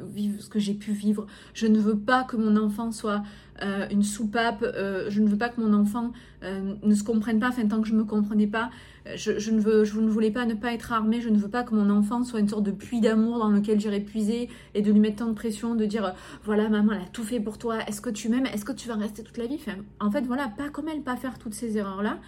[0.00, 1.26] vive ce que j'ai pu vivre.
[1.54, 3.22] Je ne veux pas que mon enfant soit
[3.62, 4.62] euh, une soupape.
[4.62, 7.80] Euh, je ne veux pas que mon enfant euh, ne se comprenne pas, enfin, tant
[7.80, 8.70] que je ne me comprenais pas.
[9.14, 11.20] Je, ne veux, voulais pas ne pas être armée.
[11.20, 13.78] Je ne veux pas que mon enfant soit une sorte de puits d'amour dans lequel
[13.78, 17.08] j'irai puiser et de lui mettre tant de pression, de dire voilà, maman, elle a
[17.12, 17.78] tout fait pour toi.
[17.86, 19.58] Est-ce que tu m'aimes Est-ce que tu vas rester toute la vie?
[20.00, 22.18] En fait, voilà, pas comme elle, pas faire toutes ces erreurs-là.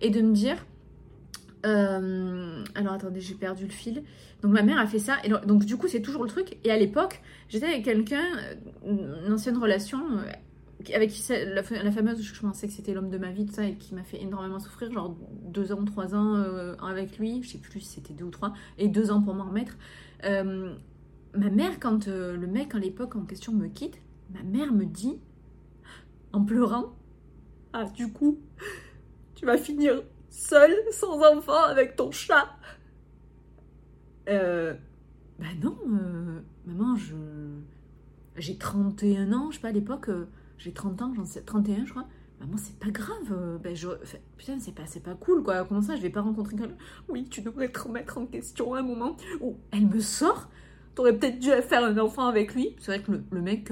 [0.00, 0.56] Et de me dire
[1.64, 4.02] euh, alors attendez, j'ai perdu le fil.
[4.42, 5.16] Donc ma mère a fait ça.
[5.24, 6.56] Et donc du coup, c'est toujours le truc.
[6.64, 8.24] Et à l'époque, j'étais avec quelqu'un,
[8.86, 10.22] euh, une ancienne relation, euh,
[10.94, 13.76] avec qui la, fameuse, je pensais que c'était l'homme de ma vie, tout ça, et
[13.76, 16.34] qui m'a fait énormément souffrir, genre deux ans, trois ans
[16.82, 19.44] avec lui, je sais plus si c'était deux ou trois, et deux ans pour m'en
[19.44, 19.76] remettre.
[20.24, 24.00] ma mère, quand le mec à l'époque en question me quitte,
[24.34, 25.20] ma mère me dit,
[26.32, 26.96] en pleurant,
[27.72, 28.40] ah du coup,
[29.36, 32.48] tu vas finir seule, sans enfant, avec ton chat.
[34.28, 34.74] Euh,
[35.38, 37.14] bah non, euh, maman, je...
[38.36, 41.84] J'ai 31 ans, je sais pas, à l'époque, euh, j'ai 30 ans, j'en sais, 31
[41.84, 42.06] je crois.
[42.40, 43.88] Maman, c'est pas grave, euh, ben je...
[44.38, 45.64] putain, c'est pas, cool, quoi.
[45.64, 46.74] Comment ça, je vais pas rencontrer quelqu'un?
[47.08, 49.16] Oui, tu devrais te remettre en question un moment.
[49.42, 50.48] Ou elle me sort,
[50.94, 52.74] t'aurais peut-être dû faire un enfant avec lui.
[52.78, 53.70] C'est vrai que le, le mec,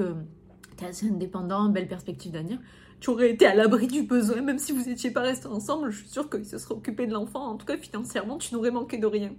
[0.80, 2.58] t'es indépendant, belle perspective d'avenir
[3.00, 6.00] tu aurais été à l'abri du besoin, même si vous n'étiez pas restés ensemble, je
[6.00, 7.46] suis sûre qu'il se serait occupé de l'enfant.
[7.46, 9.32] En tout cas, financièrement, tu n'aurais manqué de rien.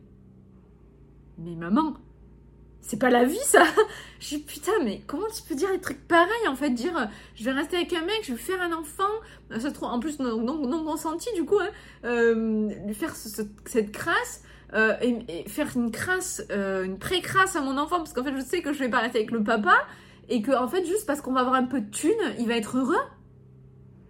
[1.38, 1.94] Mais maman,
[2.82, 3.64] c'est pas la vie ça
[4.20, 6.72] dis putain, mais comment tu peux dire des trucs pareils en fait?
[6.72, 9.04] Dire je vais rester avec un mec, je vais faire un enfant,
[9.58, 11.70] ça en plus non, consenti du coup, hein,
[12.06, 14.44] euh, lui faire cette crasse.
[14.74, 18.40] Euh, et, faire une crasse, euh, une pré-crasse à mon enfant, parce qu'en fait je
[18.40, 19.76] sais que je vais pas rester avec le papa,
[20.30, 22.56] et que en fait juste parce qu'on va avoir un peu de thunes, il va
[22.56, 22.96] être heureux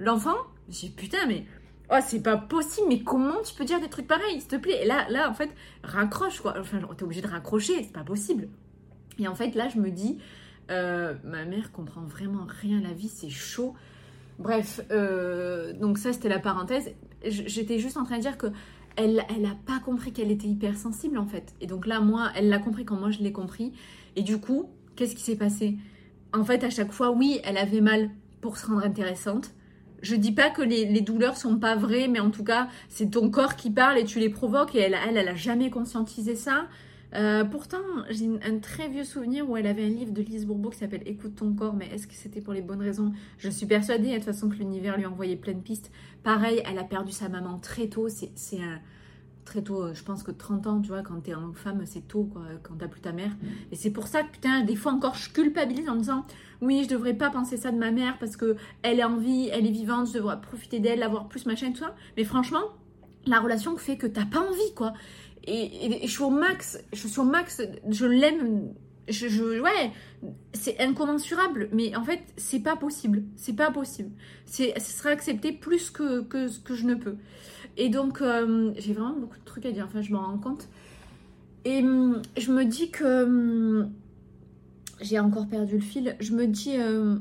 [0.02, 0.36] l'enfant,
[0.70, 1.46] j'ai putain, mais
[1.92, 4.84] oh, c'est pas possible, mais comment tu peux dire des trucs pareils, s'il te plaît?
[4.84, 5.50] Et là, là, en fait,
[5.84, 6.56] raccroche, quoi.
[6.60, 8.50] Enfin, t'es obligé de raccrocher, c'est pas possible.
[9.20, 10.18] Et en fait, là, je me dis,
[10.72, 13.76] euh, ma mère comprend vraiment rien à la vie, c'est chaud.
[14.40, 16.92] Bref, euh, donc ça, c'était la parenthèse.
[17.24, 18.48] J'étais juste en train de dire que
[18.96, 21.54] elle, elle a pas compris qu'elle était hypersensible, en fait.
[21.62, 23.74] Et donc là, moi, elle l'a compris quand moi, je l'ai compris.
[24.16, 25.78] Et du coup, qu'est-ce qui s'est passé?
[26.34, 28.10] En fait, à chaque fois, oui, elle avait mal
[28.42, 29.54] pour se rendre intéressante
[30.02, 33.12] je dis pas que les, les, douleurs sont pas vraies, mais en tout cas, c'est
[33.12, 34.76] ton corps qui parle et tu les provoques.
[34.76, 36.68] Et elle, elle, elle a jamais conscientisé ça.
[37.14, 40.70] Euh, pourtant, j'ai un très vieux souvenir où elle avait un livre de Lise Bourbeau
[40.70, 43.12] qui s'appelle Écoute ton corps, mais est-ce que c'était pour les bonnes raisons?
[43.38, 45.92] Je suis persuadée, de toute façon, que l'univers lui envoyait plein de pistes.
[46.24, 48.08] Pareil, elle a perdu sa maman très tôt.
[48.10, 48.80] C'est un
[49.52, 52.08] très tôt, euh, je pense que 30 ans, tu vois, quand t'es en femme, c'est
[52.08, 53.32] tôt, quoi, quand t'as plus ta mère.
[53.32, 53.48] Mm.
[53.74, 56.26] Et c'est pour ça que, putain, des fois encore, je culpabilise en me disant,
[56.62, 59.50] oui, je devrais pas penser ça de ma mère parce que elle est en vie,
[59.52, 61.96] elle est vivante, je devrais profiter d'elle, avoir plus machin, tout ça.
[62.16, 62.64] Mais franchement,
[63.26, 64.94] la relation fait que t'as pas envie, quoi.
[65.44, 68.74] Et, je suis au max, je suis au max, je l'aime,
[69.10, 69.92] je, je, ouais,
[70.54, 74.12] c'est incommensurable, mais en fait, c'est pas possible, c'est pas possible.
[74.46, 77.18] C'est, ce sera accepté plus que, que ce que je ne peux.
[77.78, 80.68] Et donc, euh, j'ai vraiment beaucoup de trucs à dire, enfin, je m'en rends compte.
[81.66, 83.24] Et hum, je me dis que.
[83.24, 83.92] Hum,
[85.02, 86.16] j'ai encore perdu le fil.
[86.20, 87.16] Je me dis euh,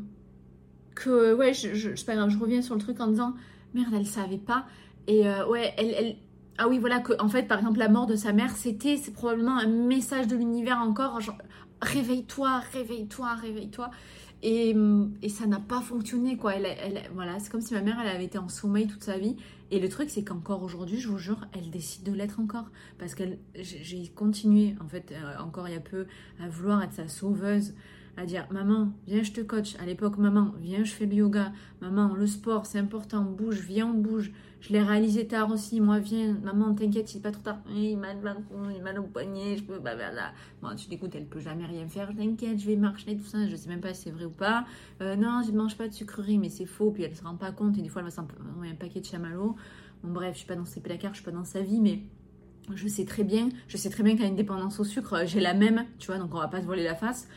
[0.95, 3.35] que, ouais, je, je, je, reviens sur le truc en disant
[3.75, 4.67] merde, elle savait pas.
[5.07, 6.17] Et euh, ouais, elle, elle.
[6.59, 9.13] Ah oui, voilà, que en fait, par exemple, la mort de sa mère, c'était c'est
[9.13, 11.39] probablement un message de l'univers encore, genre
[11.81, 13.91] réveille-toi, réveille-toi, réveille-toi.
[14.43, 14.75] Et,
[15.23, 16.55] et, ça n'a pas fonctionné, quoi.
[16.55, 19.19] Elle, elle, voilà, c'est comme si ma mère, elle avait été en sommeil toute sa
[19.19, 19.37] vie.
[19.71, 22.71] Et le truc, c'est qu'encore aujourd'hui, je vous jure, elle décide de l'être encore.
[22.99, 23.23] Parce que
[23.55, 26.07] j'ai continué, en fait, euh, encore il y a peu,
[26.43, 27.75] à vouloir être sa sauveuse.
[28.17, 29.77] à dire maman, viens, je te coach.
[29.79, 31.53] À l'époque, maman, viens, je fais le yoga.
[31.81, 34.33] Maman, le sport, c'est important, bouge, viens, on bouge.
[34.61, 36.35] Je l'ai réalisé tard aussi, moi, viens.
[36.43, 37.59] Maman, t'inquiète, il n'est pas trop tard.
[37.75, 38.19] Il mal,
[38.75, 40.33] il mal au poignet, je peux pas faire là.
[40.61, 42.15] Bon, tu l'écoutes, elle peut jamais rien faire.
[42.15, 43.49] T'inquiète, je vais marcher, tout ça.
[43.49, 44.67] Je sais même pas si c'est vrai ou pas.
[45.01, 46.91] Euh, non, je ne mange pas de sucreries, mais c'est faux.
[46.91, 47.79] Puis elle se rend pas compte.
[47.79, 48.23] Et des fois, elle va
[48.71, 49.57] un paquet de chamallows.
[50.03, 52.01] Bon, bref, je suis pas dans ses placards, je suis pas dans sa vie, mais
[52.75, 55.41] je sais très bien, je sais très bien qu'elle a une dépendance au sucre, j'ai
[55.41, 57.29] la même, tu vois, donc on va pas se voiler la face.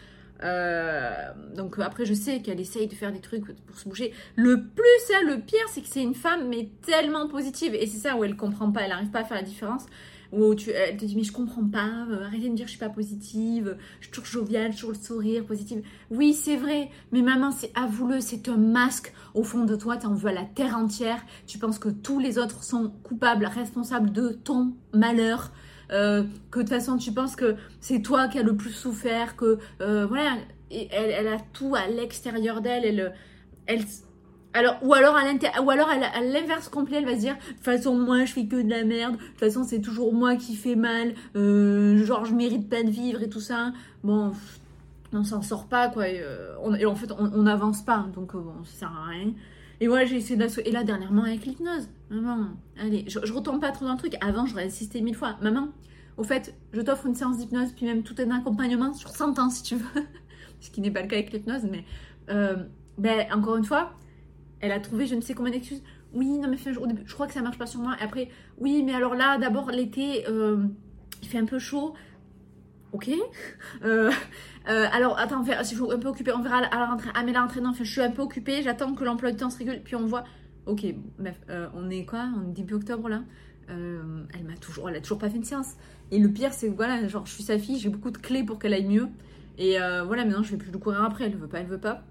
[0.44, 4.14] Euh, donc après, je sais qu'elle essaye de faire des trucs pour se bouger.
[4.36, 7.76] Le plus, hein, le pire, c'est que c'est une femme, mais tellement positive.
[7.76, 9.86] Et c'est ça où elle comprend pas, elle n'arrive pas à faire la différence.
[10.32, 12.72] Où tu, elle te dit, mais je comprends pas, euh, arrêtez de me dire je
[12.72, 15.84] suis pas positive, je suis toujours joviale, toujours le sourire, positive.
[16.10, 19.14] Oui, c'est vrai, mais maman, c'est avoue-le, c'est un masque.
[19.36, 21.24] Au fond de toi, tu en veux à la terre entière.
[21.46, 25.52] Tu penses que tous les autres sont coupables, responsables de ton malheur.
[25.92, 29.36] Euh, que de toute façon tu penses que c'est toi qui as le plus souffert,
[29.36, 30.38] que euh, voilà,
[30.72, 33.14] et elle, a tout à l'extérieur d'elle, elle,
[33.68, 33.84] elle,
[34.54, 37.64] alors, ou alors à ou alors à l'inverse complet, elle va se dire, de toute
[37.64, 40.56] façon moi je fais que de la merde, de toute façon c'est toujours moi qui
[40.56, 43.74] fais mal, euh, genre je mérite pas de vivre et tout ça.
[44.04, 44.32] Bon,
[45.12, 46.24] on s'en sort pas quoi, et,
[46.86, 49.34] en fait on n'avance pas, donc bon, ça sert à rien.
[49.84, 50.40] Et voilà, j'ai essayé.
[50.66, 51.90] Et là, dernièrement, avec l'hypnose.
[52.10, 54.16] Maman, allez, je, retombe pas trop dans le truc.
[54.22, 55.36] Avant, j'aurais insisté mille fois.
[55.42, 55.68] Maman,
[56.16, 59.50] au fait, je t'offre une séance d'hypnose, puis même tout un accompagnement sur 100 ans,
[59.50, 60.04] si tu veux.
[60.62, 61.84] Ce qui n'est pas le cas avec l'hypnose, mais.
[62.30, 62.64] Euh,
[62.98, 63.92] ben, encore une fois,
[64.62, 65.84] elle a trouvé je ne sais combien d'excuses.
[66.14, 67.98] Oui, non, mais je crois que ça marche pas sur moi.
[68.00, 70.64] Et après, oui, mais alors là, d'abord, l'été, euh,
[71.22, 71.94] il fait un peu chaud.
[72.94, 73.10] Ok.
[73.84, 74.12] Euh,
[74.70, 76.32] euh, alors, attends, je suis un peu occupée.
[76.32, 77.10] On verra à la rentrée.
[77.16, 78.62] Ah, mais enfin, je suis un peu occupée.
[78.62, 79.82] J'attends que l'emploi du temps se régule.
[79.84, 80.24] Puis on voit.
[80.68, 80.86] Ok,
[81.50, 82.30] euh, on est quoi?
[82.38, 83.24] On est début octobre là.
[83.68, 85.74] elle m'a toujours, elle a toujours pas fait une séance.
[86.12, 88.44] Et le pire, c'est que voilà, genre, je suis sa fille, j'ai beaucoup de clés
[88.44, 89.10] pour qu'elle aille mieux.
[89.58, 91.26] Et voilà, maintenant, je vais plus le courir après.
[91.26, 92.04] Elle veut pas, elle veut pas.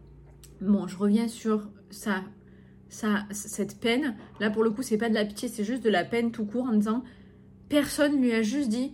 [0.60, 2.22] Bon, je reviens sur ça,
[2.88, 4.16] ça, cette peine.
[4.40, 6.44] Là, pour le coup, c'est pas de la pitié, c'est juste de la peine tout
[6.44, 7.04] court en disant
[7.68, 8.92] personne lui a juste dit,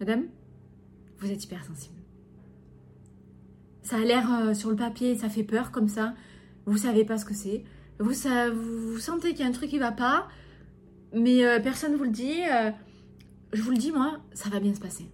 [0.00, 0.24] Madame,
[1.18, 1.94] vous êtes hypersensible.
[3.84, 6.14] Ça a l'air euh, sur le papier, ça fait peur comme ça.
[6.64, 7.64] Vous savez pas ce que c'est.
[8.00, 8.14] Vous,
[8.54, 10.26] vous, sentez qu'il y a un truc qui va pas,
[11.12, 12.40] mais euh, personne ne vous le dit.
[12.50, 12.70] Euh,
[13.52, 15.04] je vous le dis, moi, ça va bien se passer.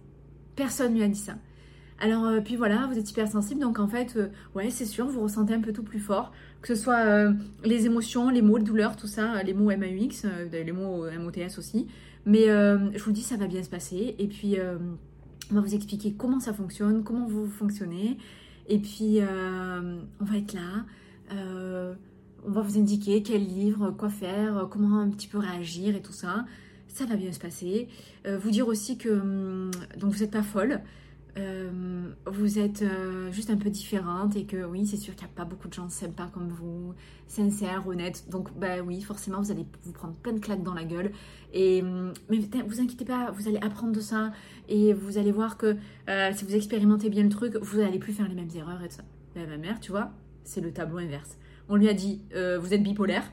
[0.55, 1.35] Personne lui a dit ça.
[1.99, 4.17] Alors, puis voilà, vous êtes hypersensible, donc en fait,
[4.55, 6.31] ouais, c'est sûr, vous ressentez un peu tout plus fort,
[6.63, 7.31] que ce soit
[7.63, 11.85] les émotions, les mots, les douleurs, tout ça, les mots MAUX, les mots MOTS aussi.
[12.25, 14.15] Mais je vous le dis, ça va bien se passer.
[14.17, 14.57] Et puis,
[15.49, 18.17] on va vous expliquer comment ça fonctionne, comment vous fonctionnez.
[18.67, 20.85] Et puis, euh, on va être là.
[21.33, 21.93] Euh,
[22.45, 26.13] on va vous indiquer quel livre, quoi faire, comment un petit peu réagir et tout
[26.13, 26.45] ça.
[26.87, 27.87] Ça va bien se passer.
[28.25, 30.81] Euh, vous dire aussi que hum, donc vous n'êtes pas folle.
[31.37, 35.31] Euh, vous êtes euh, juste un peu différente et que oui, c'est sûr qu'il n'y
[35.31, 36.93] a pas beaucoup de gens sympas comme vous,
[37.27, 38.29] sincères, honnêtes.
[38.29, 41.11] Donc, bah oui, forcément, vous allez vous prendre plein de claques dans la gueule.
[41.53, 44.31] Et, hum, mais vous inquiétez pas, vous allez apprendre de ça
[44.67, 45.77] et vous allez voir que
[46.09, 48.89] euh, si vous expérimentez bien le truc, vous n'allez plus faire les mêmes erreurs et
[48.89, 49.03] tout ça.
[49.35, 50.11] Bah, ma mère, tu vois,
[50.43, 51.37] c'est le tableau inverse.
[51.69, 53.23] On lui a dit, vous êtes bipolaire.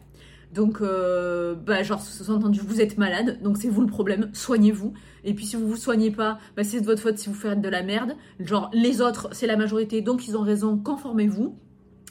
[0.52, 4.94] Donc, euh, bah, genre, sous-entendu, vous êtes malade, donc c'est vous le problème, soignez-vous.
[5.24, 7.60] Et puis, si vous vous soignez pas, bah, c'est de votre faute si vous faites
[7.60, 8.16] de la merde.
[8.40, 11.56] Genre, les autres, c'est la majorité, donc ils ont raison, conformez-vous.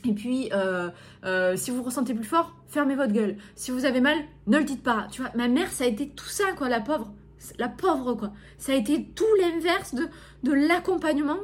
[0.05, 0.89] Et puis, euh,
[1.25, 3.37] euh, si vous ressentez plus fort, fermez votre gueule.
[3.55, 5.07] Si vous avez mal, ne le dites pas.
[5.11, 7.11] Tu vois, ma mère, ça a été tout ça, quoi, la pauvre.
[7.57, 8.31] La pauvre, quoi.
[8.59, 10.07] Ça a été tout l'inverse de,
[10.43, 11.37] de l'accompagnement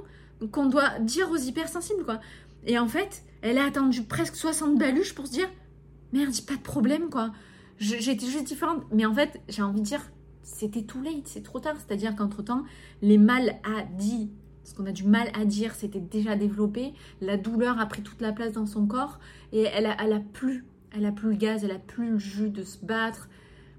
[0.51, 2.19] qu'on doit dire aux hypersensibles, quoi.
[2.65, 5.49] Et en fait, elle a attendu presque 60 baluches pour se dire
[6.13, 7.31] merde, j'ai pas de problème, quoi.
[7.77, 8.83] J'étais juste différente.
[8.91, 10.01] Mais en fait, j'ai envie de dire,
[10.43, 11.75] c'était too late, c'est trop tard.
[11.77, 12.63] C'est-à-dire qu'entre-temps,
[13.01, 14.31] les mal à dit,
[14.63, 16.93] ce qu'on a du mal à dire, c'était déjà développé.
[17.19, 19.19] La douleur a pris toute la place dans son corps.
[19.51, 22.19] Et elle a, elle a plus, elle a plus le gaz, elle a plus le
[22.19, 23.27] jus de se battre,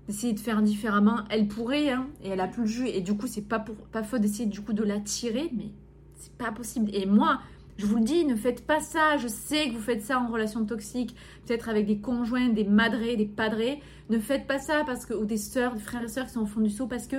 [0.07, 1.21] d'essayer de faire différemment.
[1.31, 2.89] Elle pourrait, hein, et elle a plus le jus.
[2.89, 5.71] Et du coup, c'est pas, pour, pas faux d'essayer du coup de la tirer, mais
[6.17, 6.91] c'est pas possible.
[6.93, 7.41] Et moi,
[7.77, 9.17] je vous le dis, ne faites pas ça.
[9.17, 11.15] Je sais que vous faites ça en relation toxique,
[11.47, 13.81] peut-être avec des conjoints, des madrés, des padrés.
[14.11, 16.43] Ne faites pas ça parce que ou des sœurs, des frères et sœurs qui sont
[16.43, 17.17] au fond du seau parce que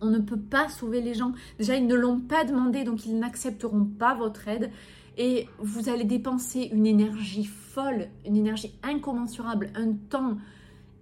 [0.00, 1.32] on ne peut pas sauver les gens.
[1.58, 4.70] Déjà, ils ne l'ont pas demandé, donc ils n'accepteront pas votre aide.
[5.18, 10.36] Et vous allez dépenser une énergie folle, une énergie incommensurable, un temps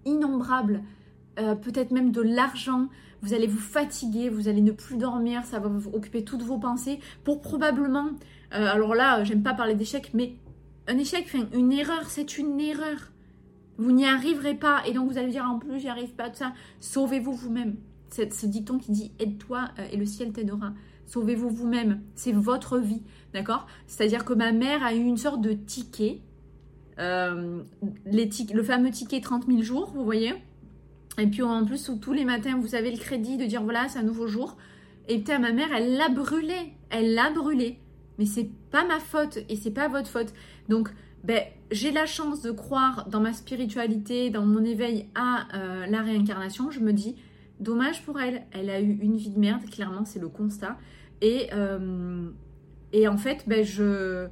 [0.04, 0.82] innombrable,
[1.40, 2.88] euh, peut-être même de l'argent.
[3.22, 6.58] Vous allez vous fatiguer, vous allez ne plus dormir, ça va vous occuper toutes vos
[6.58, 8.10] pensées pour probablement
[8.54, 10.34] euh, alors là, j'aime pas parler d'échec, mais
[10.86, 13.10] un échec, une erreur, c'est une erreur.
[13.78, 14.82] Vous n'y arriverez pas.
[14.86, 16.52] Et donc, vous allez dire, en plus, j'y arrive pas, tout ça.
[16.80, 17.76] Sauvez-vous vous-même.
[18.10, 20.72] C'est ce dicton qui dit, aide-toi euh, et le ciel t'aidera.
[21.06, 22.00] Sauvez-vous vous-même.
[22.14, 23.02] C'est votre vie.
[23.32, 23.66] D'accord?
[23.86, 26.20] C'est-à-dire que ma mère a eu une sorte de ticket.
[27.00, 27.62] Euh,
[28.06, 30.32] le fameux ticket 30 000 jours, vous voyez?
[31.18, 33.98] Et puis en plus, tous les matins, vous avez le crédit de dire voilà, c'est
[33.98, 34.56] un nouveau jour.
[35.08, 36.54] Et putain, ma mère, elle l'a brûlé.
[36.90, 37.80] Elle l'a brûlé.
[38.18, 40.32] Mais c'est pas ma faute et c'est pas votre faute.
[40.68, 40.90] Donc,
[41.24, 46.02] ben, j'ai la chance de croire dans ma spiritualité, dans mon éveil à euh, la
[46.02, 46.70] réincarnation.
[46.70, 47.16] Je me dis,
[47.60, 48.42] dommage pour elle.
[48.52, 50.76] Elle a eu une vie de merde, clairement, c'est le constat.
[51.22, 52.28] Et, euh,
[52.92, 54.26] et en fait, ben, je...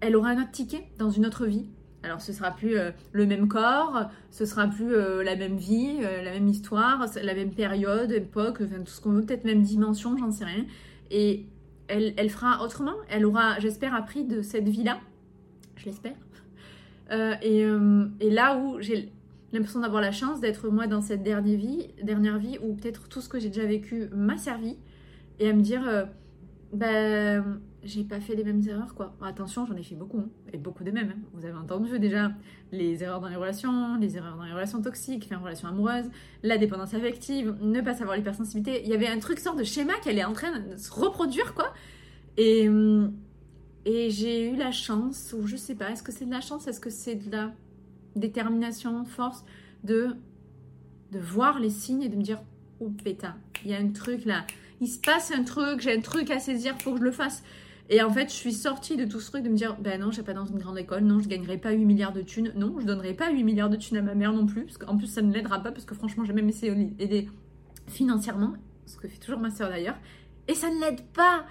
[0.00, 1.68] elle aura un autre ticket dans une autre vie.
[2.02, 6.32] Alors ce sera plus euh, le même corps, ce sera plus la même vie, la
[6.32, 10.44] même histoire, la même période, époque, tout ce qu'on veut, peut-être même dimension, j'en sais
[10.44, 10.66] rien.
[11.10, 11.46] Et
[11.88, 12.94] elle, fera autrement.
[13.08, 15.00] Elle aura, j'espère, appris de cette vie-là
[15.76, 16.16] je l'espère.
[17.10, 19.12] Euh, euh, et, là où j'ai
[19.52, 23.20] l'impression d'avoir la chance d'être moi dans cette dernière vie, dernière vie où peut-être tout
[23.20, 24.76] ce que j'ai déjà vécu m'a servi
[25.38, 26.04] et à me dire, euh,
[26.72, 29.14] ben, j'ai pas fait les mêmes erreurs quoi.
[29.22, 31.12] attention, j'en ai fait beaucoup, hein, et beaucoup de mêmes.
[31.16, 31.20] Hein.
[31.34, 32.32] Vous avez entendu déjà
[32.72, 36.10] les erreurs dans les relations, les erreurs dans les relations toxiques, les relations amoureuses,
[36.42, 38.82] la dépendance affective, ne pas savoir l'hypersensibilité.
[38.84, 41.54] Il y avait un truc sort de schéma qui allait en train de se reproduire
[41.54, 41.72] quoi.
[42.36, 43.14] Et, hum,
[43.84, 46.66] et j'ai eu la chance, ou je sais pas, est-ce que c'est de la chance,
[46.66, 47.52] est-ce que c'est de la
[48.16, 49.44] détermination, force,
[49.82, 50.16] de,
[51.12, 52.40] de voir les signes et de me dire,
[52.80, 54.46] oh pétain, il y a un truc là,
[54.80, 57.42] il se passe un truc, j'ai un truc à saisir, faut que je le fasse.
[57.90, 60.10] Et en fait, je suis sortie de tout ce truc de me dire, ben non,
[60.10, 62.52] je vais pas dans une grande école, non, je gagnerai pas 8 milliards de thunes,
[62.56, 64.96] non, je donnerai pas 8 milliards de thunes à ma mère non plus, parce qu'en
[64.96, 67.28] plus, ça ne l'aidera pas, parce que franchement, j'ai même essayé d'aider
[67.86, 68.54] financièrement,
[68.86, 69.98] ce que fait toujours ma soeur d'ailleurs,
[70.48, 71.44] et ça ne l'aide pas.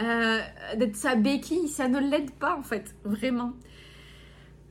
[0.00, 0.40] Euh,
[0.76, 3.52] d'être sa béquille, ça ne l'aide pas en fait, vraiment.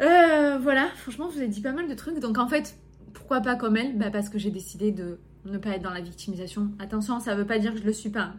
[0.01, 2.19] Euh, voilà, franchement, je vous ai dit pas mal de trucs.
[2.19, 2.77] Donc en fait,
[3.13, 3.97] pourquoi pas comme elle?
[3.97, 6.71] Bah Parce que j'ai décidé de ne pas être dans la victimisation.
[6.79, 8.33] Attention, ça veut pas dire que je le suis pas.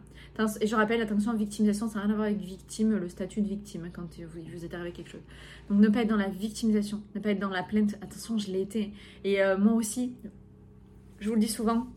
[0.61, 3.49] Et je rappelle, attention, victimisation, ça n'a rien à voir avec victime, le statut de
[3.49, 5.21] victime, hein, quand vous, vous êtes arrivé quelque chose.
[5.69, 7.97] Donc ne pas être dans la victimisation, ne pas être dans la plainte.
[8.01, 8.93] Attention, je l'ai été.
[9.25, 10.15] Et euh, moi aussi,
[11.19, 11.89] je vous le dis souvent,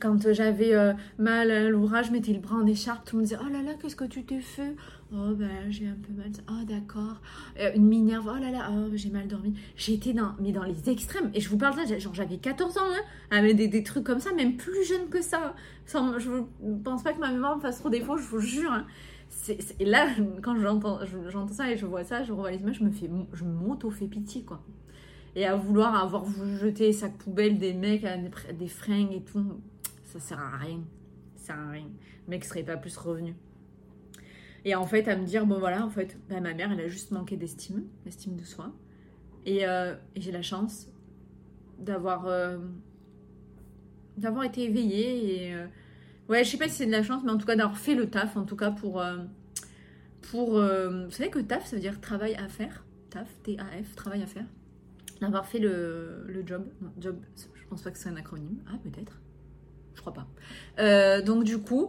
[0.00, 3.28] quand j'avais euh, mal à l'ouvrage, je mettais le bras en écharpe, tout le monde
[3.28, 4.74] disait Oh là là, qu'est-ce que tu t'es fait?
[5.12, 6.30] Oh ben j'ai un peu mal.
[6.50, 7.20] Oh d'accord.
[7.60, 9.54] Euh, une minerve, oh là là, oh, j'ai mal dormi.
[9.76, 11.30] J'étais dans, mais dans les extrêmes.
[11.34, 14.32] Et je vous parle là, genre j'avais 14 ans, hein, avec des, trucs comme ça,
[14.32, 15.54] même plus jeune que ça.
[15.86, 16.30] Sans, je
[16.82, 18.72] pense pas que ma mémoire me fasse trop défaut, je vous jure.
[18.72, 18.86] Hein.
[19.78, 20.08] et là,
[20.42, 20.98] quand j'entends,
[21.50, 24.42] ça et je vois ça, je revois les images, je me fais, je m'auto-fais pitié
[24.42, 24.60] quoi.
[25.36, 26.24] Et à vouloir avoir
[26.58, 28.04] jeté sac poubelle des mecs,
[28.58, 29.60] des fringues et tout
[30.18, 30.82] ça sert à rien.
[31.36, 31.90] Ça sert à rien.
[32.26, 33.34] Le mec serait pas plus revenu.
[34.64, 36.88] Et en fait, à me dire, bon voilà, en fait, bah, ma mère, elle a
[36.88, 38.72] juste manqué d'estime, d'estime de soi.
[39.44, 40.88] Et, euh, j'ai la chance
[41.78, 42.58] d'avoir euh,
[44.16, 45.48] d'avoir été éveillée.
[45.48, 45.66] Et, euh,
[46.28, 47.94] ouais, je sais pas si c'est de la chance, mais en tout cas d'avoir fait
[47.94, 49.04] le taf, en tout cas pour...
[50.30, 52.84] pour vous savez que taf, ça veut dire travail à faire.
[53.10, 54.46] Taf, T-A-F, travail à faire.
[55.20, 56.64] D'avoir fait le, le job.
[56.98, 57.16] Job,
[57.54, 58.58] je pense pas que c'est un acronyme.
[58.68, 59.18] Ah, peut-être.
[59.96, 60.26] Je crois pas.
[60.78, 61.88] Euh, donc du coup,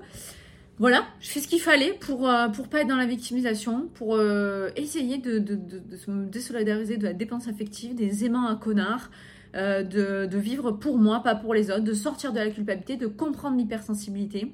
[0.79, 4.15] voilà, je fais ce qu'il fallait pour euh, pour pas être dans la victimisation, pour
[4.15, 9.09] euh, essayer de, de, de, se désolidariser de la dépense affective, des aimants à connards,
[9.53, 13.57] de, vivre pour moi, pas pour les autres, de sortir de la culpabilité, de comprendre
[13.57, 14.53] l'hypersensibilité,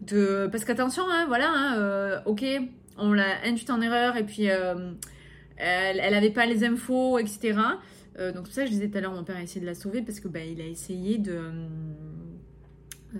[0.00, 2.44] de parce qu'attention, hein, voilà, hein, ok,
[2.96, 4.96] on l'a induite en erreur et puis elle,
[5.56, 7.58] elle avait pas les infos, etc.
[8.18, 10.02] donc tout ça, je disais tout à l'heure, mon père a essayé de la sauver
[10.02, 11.40] parce que bah, il a essayé de
[13.16, 13.18] euh,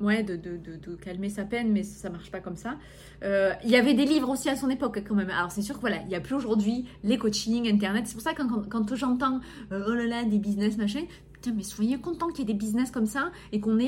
[0.00, 2.76] ouais, de, de, de, calmer sa peine, mais ça marche pas comme ça.
[3.22, 5.30] Euh, il y avait des livres aussi à son époque quand même.
[5.30, 8.06] Alors c'est sûr que voilà, il n'y a plus aujourd'hui les coachings, internet.
[8.06, 9.40] C'est pour ça que quand, quand, j'entends
[9.72, 12.58] euh, oh là là des business machin, putain mais soyez content qu'il y ait des
[12.58, 13.78] business comme ça et qu'on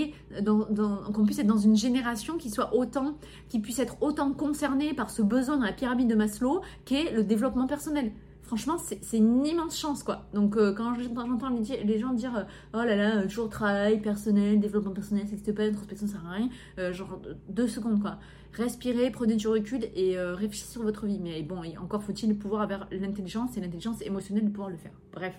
[0.45, 3.17] qu'on puisse être dans une génération qui soit autant,
[3.49, 7.25] qui puisse être autant concernée par ce besoin dans la pyramide de Maslow qu'est le
[7.25, 8.13] développement personnel
[8.53, 10.27] franchement, c'est une immense chance, quoi.
[10.35, 11.49] Donc, euh, quand j'entends
[11.85, 12.43] les, gens dire euh,
[12.75, 16.33] Oh là là, toujours travail personnel, développement personnel, ça n'existe pas, introspection, ça sert à
[16.33, 18.19] rien, euh, genre deux secondes, quoi.
[18.53, 21.19] Respirez, prenez du recul et réfléchissez sur votre vie.
[21.19, 24.93] Mais bon, encore faut-il pouvoir avoir l'intelligence et l'intelligence émotionnelle de pouvoir le faire.
[25.15, 25.35] Bref.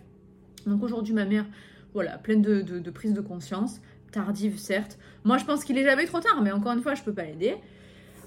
[0.65, 1.45] Donc, aujourd'hui, ma mère,
[1.93, 3.79] voilà, pleine de, de, de prise de conscience,
[4.11, 4.97] tardive, certes.
[5.23, 7.25] Moi, je pense qu'il est jamais trop tard, mais encore une fois, je peux pas
[7.25, 7.57] l'aider.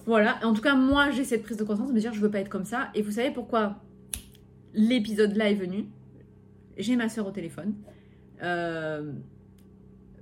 [0.07, 2.31] Voilà, en tout cas, moi, j'ai cette prise de conscience de me dire, je veux
[2.31, 2.91] pas être comme ça.
[2.95, 3.81] Et vous savez pourquoi?
[4.77, 5.87] L'épisode là est venu.
[6.79, 7.75] J'ai ma soeur au téléphone.
[8.43, 9.13] Euh,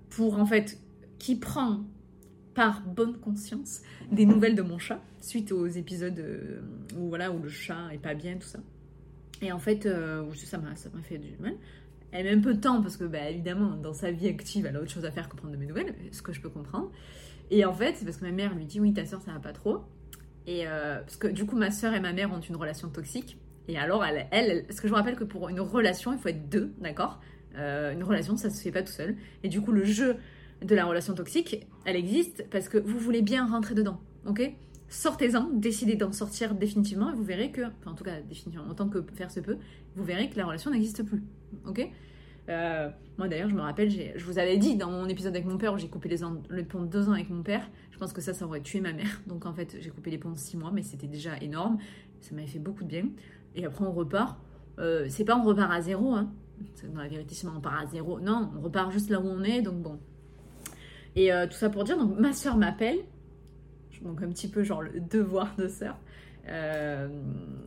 [0.08, 0.78] pour en fait,
[1.18, 1.84] qui prend
[2.54, 6.60] par bonne conscience des nouvelles de mon chat suite aux épisodes euh,
[6.96, 8.60] où voilà où le chat est pas bien tout ça
[9.42, 11.54] et en fait euh, ça m'a fait du mal
[12.12, 14.76] elle met un peu de temps parce que, bah, évidemment, dans sa vie active, elle
[14.76, 16.92] a autre chose à faire que prendre de mes nouvelles, ce que je peux comprendre.
[17.50, 19.40] Et en fait, c'est parce que ma mère lui dit Oui, ta soeur, ça va
[19.40, 19.80] pas trop.
[20.46, 23.36] Et parce que du coup, ma soeur et ma mère ont une relation toxique.
[23.68, 26.48] Et alors, elle, parce que je vous rappelle que pour une relation, il faut être
[26.48, 27.20] deux, d'accord?
[27.56, 29.16] Euh, Une relation, ça se fait pas tout seul.
[29.42, 30.16] Et du coup, le jeu
[30.62, 34.52] de la relation toxique, elle existe parce que vous voulez bien rentrer dedans, ok?
[34.88, 38.74] Sortez-en, décidez d'en sortir définitivement et vous verrez que, enfin en tout cas définitivement, en
[38.74, 39.56] tant que faire se peut,
[39.96, 41.22] vous verrez que la relation n'existe plus,
[41.66, 41.88] ok?
[42.48, 45.56] Euh, moi d'ailleurs, je me rappelle, je vous avais dit dans mon épisode avec mon
[45.58, 48.12] père où j'ai coupé les, les ponts de deux ans avec mon père, je pense
[48.12, 49.22] que ça, ça aurait tué ma mère.
[49.26, 51.78] Donc en fait, j'ai coupé les ponts six mois, mais c'était déjà énorme.
[52.20, 53.04] Ça m'avait fait beaucoup de bien.
[53.54, 54.38] Et après, on repart.
[54.78, 56.30] Euh, c'est pas on repart à zéro, hein.
[56.92, 58.20] Dans la vérité, c'est on part à zéro.
[58.20, 59.98] Non, on repart juste là où on est, donc bon.
[61.16, 62.98] Et euh, tout ça pour dire, donc ma soeur m'appelle.
[64.02, 65.96] Donc un petit peu genre le devoir de sœur.
[66.48, 67.08] Euh,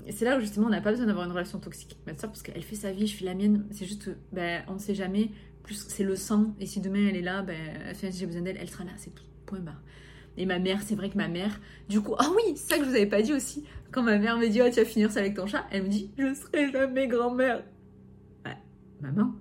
[0.09, 2.29] c'est là où justement on n'a pas besoin d'avoir une relation toxique avec ma soeur
[2.29, 3.65] parce qu'elle fait sa vie, je fais la mienne.
[3.71, 5.31] C'est juste, ben, on ne sait jamais.
[5.63, 6.53] Plus c'est le sang.
[6.59, 7.57] Et si demain elle est là, ben,
[7.93, 8.91] si j'ai besoin d'elle, elle sera là.
[8.97, 9.23] C'est tout.
[9.45, 9.81] Point barre.
[10.37, 11.59] Et ma mère, c'est vrai que ma mère,
[11.89, 13.65] du coup, ah oui, c'est ça que je vous avais pas dit aussi.
[13.91, 15.87] Quand ma mère me dit, oh, tu vas finir ça avec ton chat, elle me
[15.89, 17.63] dit, je serai jamais grand-mère.
[18.45, 18.57] Ouais,
[19.01, 19.33] maman,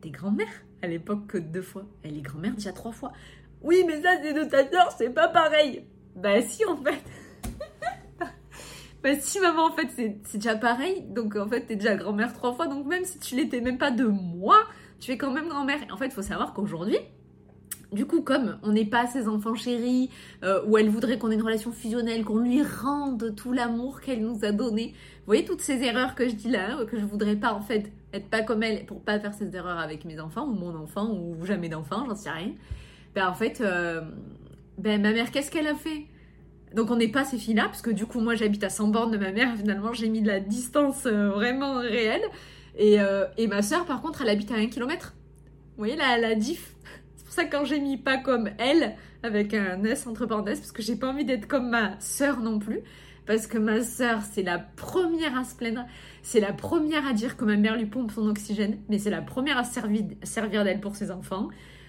[0.00, 0.48] t'es grand-mère
[0.82, 1.86] à l'époque que deux fois.
[2.02, 3.12] Elle est grand-mère déjà trois fois.
[3.60, 5.84] Oui, mais ça, c'est de ta soeur, c'est pas pareil.
[6.16, 7.02] Bah si, en fait.
[9.02, 9.88] bah si, maman, en fait,
[10.24, 11.02] c'est déjà pareil.
[11.08, 12.66] Donc, en fait, t'es déjà grand-mère trois fois.
[12.66, 14.56] Donc, même si tu l'étais même pas de moi,
[15.00, 15.80] tu es quand même grand-mère.
[15.90, 16.98] En fait, il faut savoir qu'aujourd'hui,
[17.94, 20.10] du coup, comme on n'est pas ses enfants chéris,
[20.42, 24.20] euh, ou elle voudrait qu'on ait une relation fusionnelle, qu'on lui rende tout l'amour qu'elle
[24.20, 24.88] nous a donné.
[24.88, 27.90] Vous voyez toutes ces erreurs que je dis là, que je voudrais pas en fait
[28.12, 31.10] être pas comme elle pour pas faire ces erreurs avec mes enfants, ou mon enfant,
[31.10, 32.52] ou jamais d'enfant, j'en sais rien.
[33.14, 34.02] Ben en fait, euh,
[34.78, 36.06] ben ma mère, qu'est-ce qu'elle a fait?
[36.74, 39.12] Donc on n'est pas ces filles-là, parce que du coup moi j'habite à 100 bornes
[39.12, 42.22] de ma mère, finalement j'ai mis de la distance euh, vraiment réelle.
[42.76, 42.96] Et,
[43.36, 45.14] et, ma soeur par contre elle habite à 1 km.
[45.76, 46.74] Vous voyez la, la diff?
[47.34, 50.96] Ça quand j'ai mis pas comme elle, avec un S entre parenthèses, parce que j'ai
[50.96, 52.80] pas envie d'être comme ma sœur non plus.
[53.26, 55.86] Parce que ma sœur, c'est la première à se plaindre,
[56.22, 59.22] c'est la première à dire que ma mère lui pompe son oxygène, mais c'est la
[59.22, 61.48] première à servir, servir d'elle pour ses enfants,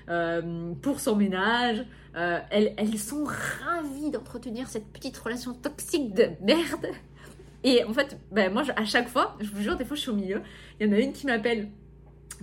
[0.10, 1.84] euh, pour son ménage.
[2.16, 6.88] Euh, elles, elles sont ravies d'entretenir cette petite relation toxique de merde.
[7.66, 10.12] Et en fait, ben moi, à chaque fois, je vous jure, des fois, je suis
[10.12, 10.42] au milieu.
[10.80, 11.68] Il y en a une qui m'appelle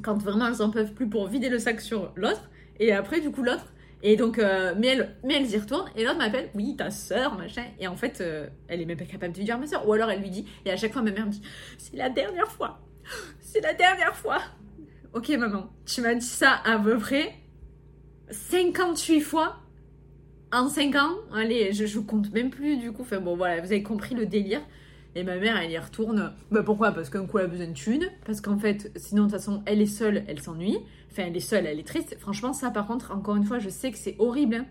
[0.02, 2.50] quand vraiment elles en peuvent plus pour vider le sac sur l'autre.
[2.82, 3.72] Et après, du coup, l'autre.
[4.02, 5.88] Et donc, euh, mais, elle, mais elle y retourne.
[5.94, 7.62] Et l'autre m'appelle, oui, ta soeur, machin.
[7.78, 9.86] Et en fait, euh, elle est même pas capable de dire ma soeur.
[9.86, 10.46] Ou alors elle lui dit.
[10.64, 11.42] Et à chaque fois, ma mère me dit,
[11.78, 12.80] c'est la dernière fois.
[13.40, 14.40] C'est la dernière fois.
[15.12, 17.34] Ok, maman, tu m'as dit ça à peu près
[18.30, 19.60] 58 fois
[20.50, 21.14] en 5 ans.
[21.32, 23.02] Allez, je, je compte même plus du coup.
[23.02, 24.62] Enfin bon, voilà, vous avez compris le délire.
[25.14, 26.32] Et ma mère, elle y retourne.
[26.50, 26.92] Bah pourquoi?
[26.92, 28.08] Parce qu'un coup, elle a besoin de thunes.
[28.24, 30.78] Parce qu'en fait, sinon, de toute façon, elle est seule, elle s'ennuie.
[31.12, 32.16] Enfin, elle est seule, elle est triste.
[32.18, 34.54] Franchement, ça, par contre, encore une fois, je sais que c'est horrible.
[34.54, 34.66] Hein.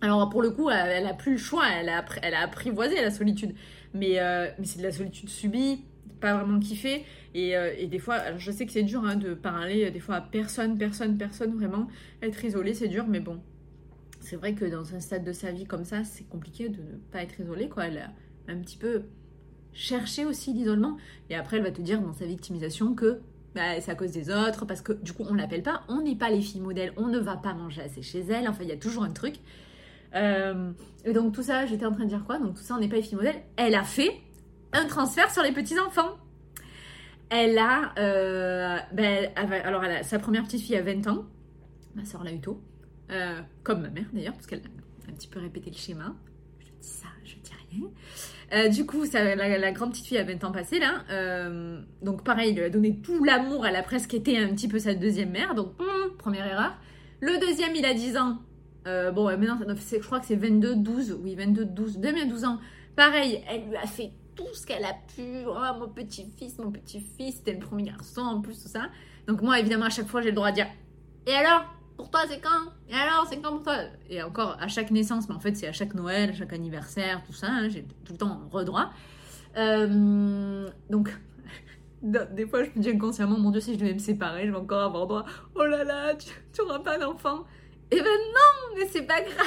[0.00, 1.64] Alors, pour le coup, elle, a plus le choix.
[1.68, 3.54] Elle a, apprivoisé la solitude.
[3.92, 5.84] Mais, euh, mais c'est de la solitude subie,
[6.20, 7.04] pas vraiment kiffée.
[7.34, 9.98] Et, euh, et des fois, alors je sais que c'est dur hein, de parler des
[9.98, 11.88] fois à personne, personne, personne, vraiment.
[12.22, 13.40] Être isolé, c'est dur, mais bon.
[14.20, 16.96] C'est vrai que dans un stade de sa vie comme ça, c'est compliqué de ne
[17.10, 17.68] pas être isolé.
[17.78, 18.12] Elle a
[18.46, 19.02] un petit peu
[19.72, 20.96] chercher aussi l'isolement.
[21.28, 23.20] Et après, elle va te dire dans sa victimisation que
[23.54, 26.16] bah, c'est à cause des autres, parce que du coup, on l'appelle pas, on n'est
[26.16, 28.48] pas les filles modèles, on ne va pas manger assez chez elle.
[28.48, 29.36] Enfin, il y a toujours un truc.
[30.14, 30.72] Euh,
[31.04, 32.38] et donc, tout ça, j'étais en train de dire quoi?
[32.38, 33.42] Donc, tout ça, on n'est pas les filles modèles.
[33.56, 34.20] Elle a fait
[34.72, 36.16] un transfert sur les petits-enfants.
[37.28, 37.92] Elle a.
[37.98, 41.24] Euh, ben, alors, elle a, sa première petite fille a 20 ans.
[41.94, 42.60] Ma soeur l'a eu tôt.
[43.62, 46.14] Comme ma mère d'ailleurs, parce qu'elle a un petit peu répété le schéma.
[46.60, 47.90] Je dis ça, je dis rien.
[48.52, 51.04] Euh, du coup, la, grande petite fille a 20 ans passé là.
[51.10, 53.66] Euh, donc pareil, il lui a donné tout l'amour.
[53.66, 55.54] Elle a presque été un petit peu sa deuxième mère.
[55.54, 56.76] Donc, hum, première erreur.
[57.20, 58.38] Le deuxième, il a 10 ans.
[58.86, 61.18] Euh, bon, maintenant, je crois que c'est 22, 12.
[61.22, 61.98] Oui, 22, 12.
[61.98, 62.58] 12 ans.
[62.94, 65.46] Pareil, elle lui a fait tout ce qu'elle a pu.
[65.46, 67.36] Oh, mon petit-fils, mon petit-fils.
[67.36, 68.90] C'était le premier garçon en plus, tout ça.
[69.26, 70.68] Donc moi, évidemment, à chaque fois, j'ai le droit de dire
[71.26, 71.64] Et alors?
[71.96, 72.72] Pour toi, c'est quand?
[72.88, 73.76] Et alors, c'est quand pour toi?
[74.08, 77.22] Et encore, à chaque naissance, mais en fait, c'est à chaque Noël, à chaque anniversaire,
[77.24, 78.90] tout ça, hein, j'ai tout le temps redroit.
[79.56, 81.10] Euh, donc,
[82.02, 84.58] des fois, je me dis inconsciemment, mon Dieu, si je devais me séparer, je vais
[84.58, 85.24] encore avoir droit.
[85.54, 87.44] Oh là là, tu, n'auras pas d'enfant.
[87.90, 89.46] Et eh ben non, mais c'est pas grave.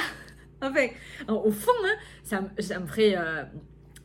[0.62, 0.86] Enfin,
[1.28, 3.14] au fond, hein, ça, ça, me ferait.
[3.14, 3.44] Euh,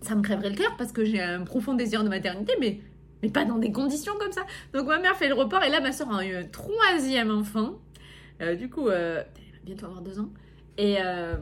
[0.01, 2.81] ça me crèverait le cœur parce que j'ai un profond désir de maternité, mais,
[3.21, 4.41] mais pas dans des conditions comme ça.
[4.73, 7.75] Donc ma mère fait le report et là ma soeur a eu un troisième enfant.
[8.41, 9.23] Euh, du coup, euh,
[9.63, 10.29] bientôt avoir deux ans.
[10.77, 11.37] Et, euh,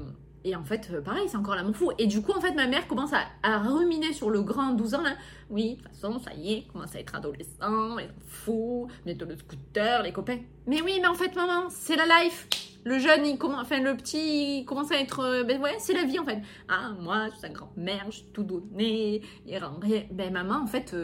[0.45, 1.91] Et en fait, pareil, c'est encore l'amour fou.
[1.97, 3.11] Et du coup, en fait, ma mère commence
[3.43, 5.03] à, ruminer sur le grand 12 ans.
[5.49, 9.35] Oui, de toute façon, ça y est, commence à être adolescent, les fou, bientôt le
[9.35, 10.39] scooter, les copains.
[10.65, 12.47] Mais oui, mais en fait, maman, c'est la life.
[12.85, 15.43] Le jeune, il commence, enfin, le petit, il commence à être.
[15.43, 16.39] Ben ouais, c'est la vie en fait.
[16.69, 20.07] Ah, moi, je suis sa grand-mère, je suis tout donné, rien.
[20.11, 20.95] Ben, maman, en fait,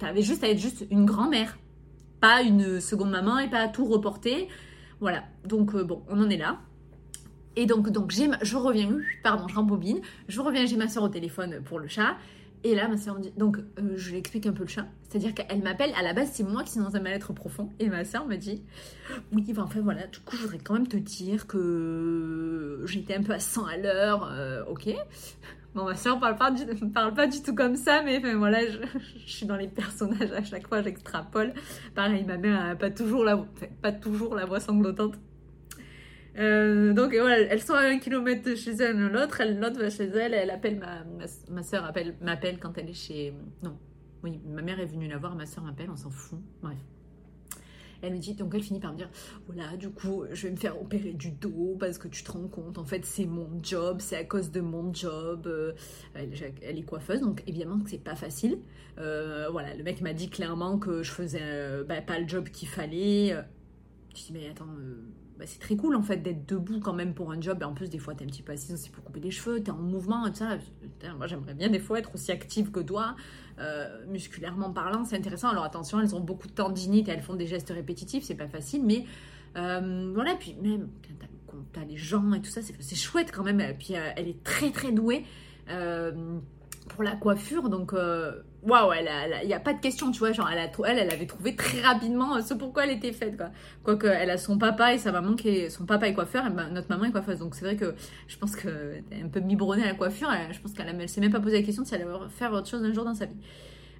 [0.00, 1.56] t'avais juste à être juste une grand-mère.
[2.20, 4.48] Pas une seconde maman et pas à tout reporter.
[5.00, 5.24] Voilà.
[5.44, 6.58] Donc, bon, on en est là.
[7.56, 11.60] Et donc, donc je reviens, pardon, je rembobine, je reviens, j'ai ma soeur au téléphone
[11.64, 12.16] pour le chat.
[12.64, 14.86] Et là, ma soeur me dit, donc euh, je lui explique un peu le chat.
[15.08, 17.70] C'est-à-dire qu'elle m'appelle, à la base, c'est moi qui suis dans un mal-être profond.
[17.78, 18.62] Et ma soeur me dit,
[19.32, 23.22] oui, enfin, enfin voilà, du coup, je voudrais quand même te dire que j'étais un
[23.22, 24.90] peu à 100 à l'heure, euh, ok.
[25.78, 28.78] Bon, ma soeur parle pas, du, parle pas du tout comme ça, mais voilà, je,
[29.26, 31.54] suis dans les personnages à chaque fois, j'extrapole.
[31.94, 33.46] Pareil, ma mère n'a pas toujours la,
[33.80, 35.14] pas toujours la voix sanglotante.
[36.36, 40.08] Euh, donc voilà, elles sont à un kilomètre de chez elle l'autre, l'autre va chez
[40.08, 41.04] elle, elle appelle ma,
[41.48, 43.32] ma, soeur appelle, m'appelle quand elle est chez...
[43.62, 43.78] Non,
[44.24, 46.78] oui, ma mère est venue la voir, ma soeur m'appelle, on s'en fout, bref.
[48.02, 49.10] Elle me dit, donc elle finit par me dire,
[49.46, 52.48] voilà, du coup, je vais me faire opérer du dos parce que tu te rends
[52.48, 55.46] compte, en fait, c'est mon job, c'est à cause de mon job.
[55.46, 55.72] Euh,
[56.14, 58.58] elle, est coiffeuse, donc évidemment que c'est pas facile.
[58.98, 62.68] Euh, voilà, le mec m'a dit clairement que je faisais bah, pas le job qu'il
[62.68, 63.36] fallait.
[64.14, 64.66] Je dis, mais attends,
[65.38, 67.58] bah, c'est très cool en fait d'être debout quand même pour un job.
[67.60, 69.62] Et en plus, des fois, t'es un petit peu assise aussi pour couper des cheveux,
[69.62, 70.58] t'es en mouvement et tout ça.
[71.16, 73.14] Moi, j'aimerais bien des fois être aussi active que toi,
[73.60, 75.48] euh, musculairement parlant, c'est intéressant.
[75.48, 78.48] Alors attention, elles ont beaucoup de tendinite et elles font des gestes répétitifs, c'est pas
[78.48, 79.04] facile, mais
[79.56, 80.34] euh, voilà.
[80.36, 80.88] Puis même
[81.46, 83.60] quand t'as les gens et tout ça, c'est chouette quand même.
[83.60, 85.24] Et puis euh, elle est très très douée
[86.88, 87.92] pour la coiffure, donc
[88.62, 88.92] waouh,
[89.42, 90.32] il n'y a pas de question, tu vois.
[90.32, 93.50] Genre, elle, elle, elle avait trouvé très rapidement euh, ce pourquoi elle était faite, quoi.
[93.82, 95.70] Quoique, elle a son papa et sa maman qui est.
[95.70, 97.38] Son papa est coiffeur et notre maman est coiffeuse.
[97.38, 97.94] Donc, c'est vrai que
[98.26, 100.28] je pense qu'elle est un peu biberonnée à la coiffure.
[100.50, 102.68] je pense qu'elle ne s'est même pas posé la question si elle allait faire autre
[102.68, 103.36] chose un jour dans sa vie.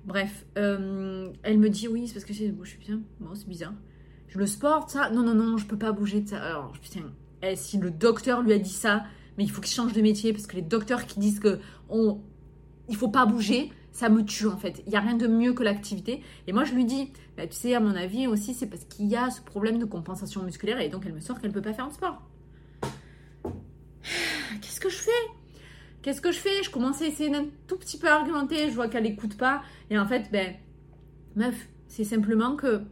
[0.04, 3.00] Bref, euh, elle me dit oui, c'est parce que je suis bien.
[3.20, 3.74] Bon, c'est bizarre.
[4.28, 5.10] Je le sport, ça.
[5.10, 6.42] Non, non, non, je peux pas bouger de ça.
[6.42, 9.04] Alors, putain, eh, si le docteur lui a dit ça,
[9.36, 12.20] mais il faut qu'il change de métier parce que les docteurs qui disent que on,
[12.88, 14.82] il faut pas bouger, ça me tue en fait.
[14.86, 16.22] Il n'y a rien de mieux que l'activité.
[16.46, 19.06] Et moi je lui dis, bah, tu sais, à mon avis aussi, c'est parce qu'il
[19.06, 21.62] y a ce problème de compensation musculaire et donc elle me sort qu'elle ne peut
[21.62, 22.22] pas faire de sport.
[24.60, 25.10] Qu'est-ce que je fais?
[26.02, 26.62] Qu'est-ce que je fais?
[26.62, 29.62] Je commence à essayer d'un tout petit peu argumenter, je vois qu'elle n'écoute pas.
[29.90, 30.54] Et en fait, ben,
[31.36, 32.82] meuf, c'est simplement que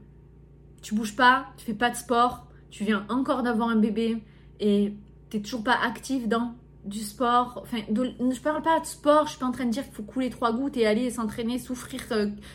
[0.83, 4.23] tu bouges pas, tu fais pas de sport, tu viens encore d'avoir un bébé
[4.61, 4.93] et
[5.31, 6.55] tu n'es toujours pas active dans
[6.87, 9.83] du sport, enfin, je parle pas de sport, je suis pas en train de dire
[9.85, 12.03] qu'il faut couler trois gouttes et aller s'entraîner, souffrir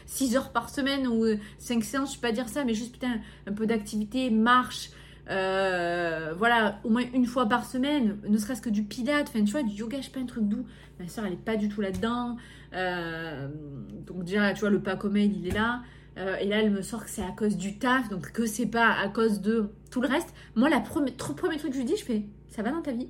[0.06, 1.26] 6 euh, heures par semaine ou
[1.60, 4.92] 5 euh, séances, je suis pas dire ça, mais juste putain, un peu d'activité, marche,
[5.30, 9.52] euh, voilà, au moins une fois par semaine, ne serait-ce que du pilates, enfin, tu
[9.52, 10.66] vois, du yoga, je sais pas, un truc doux.
[11.00, 12.38] Ma soeur, elle est pas du tout là-dedans.
[12.74, 15.82] donc, déjà, tu vois, le pas elle, il est là.
[16.16, 18.92] et là, elle me sort que c'est à cause du taf, donc que c'est pas
[18.94, 20.34] à cause de tout le reste.
[20.56, 23.10] Moi, la premier truc que je lui dis, je fais, ça va dans ta vie?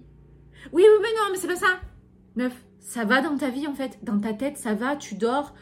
[0.74, 1.80] Oui, oui, mais non, mais c'est pas ça.
[2.36, 3.99] Meuf, ça va dans ta vie en fait.
[4.03, 5.53] Dans ta tête, ça va, tu dors,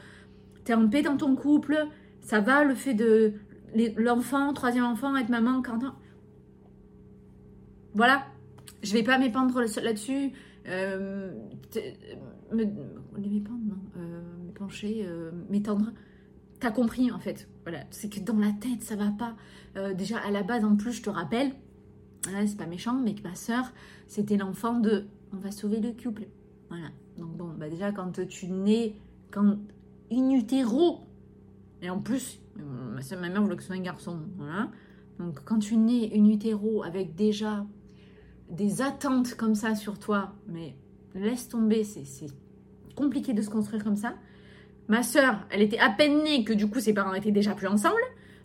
[0.64, 1.88] t'es en paix dans ton couple,
[2.22, 3.34] ça va le fait de
[3.97, 5.80] l'enfant, troisième enfant, être maman, quand
[7.93, 8.26] Voilà.
[8.82, 10.32] Je vais pas m'épandre là-dessus.
[10.68, 11.34] Euh,
[12.52, 12.66] me,
[13.18, 13.76] m'épandre, non.
[13.97, 15.91] Euh, m'épancher, euh, m'étendre.
[16.60, 17.47] T'as compris en fait.
[17.64, 17.84] Voilà.
[17.89, 19.36] C'est que dans la tête, ça va pas.
[19.76, 21.52] Euh, déjà, à la base, en plus, je te rappelle,
[22.24, 23.72] c'est pas méchant, mais que ma soeur,
[24.07, 26.28] c'était l'enfant de on va sauver le couple.
[26.70, 26.88] Voilà.
[27.17, 28.95] Donc bon, bah déjà quand tu nais,
[29.32, 29.57] quand
[30.11, 31.01] in utero,
[31.82, 32.39] et en plus,
[32.93, 34.70] ma, soeur, ma mère voulait que ce soit un garçon, voilà.
[35.20, 37.65] Donc quand tu nais in utero avec déjà
[38.49, 40.76] des attentes comme ça sur toi, mais
[41.13, 42.05] laisse tomber, c'est
[42.95, 44.15] compliqué de se construire comme ça.
[44.88, 47.67] Ma soeur, elle était à peine née que du coup ses parents étaient déjà plus
[47.67, 48.01] ensemble.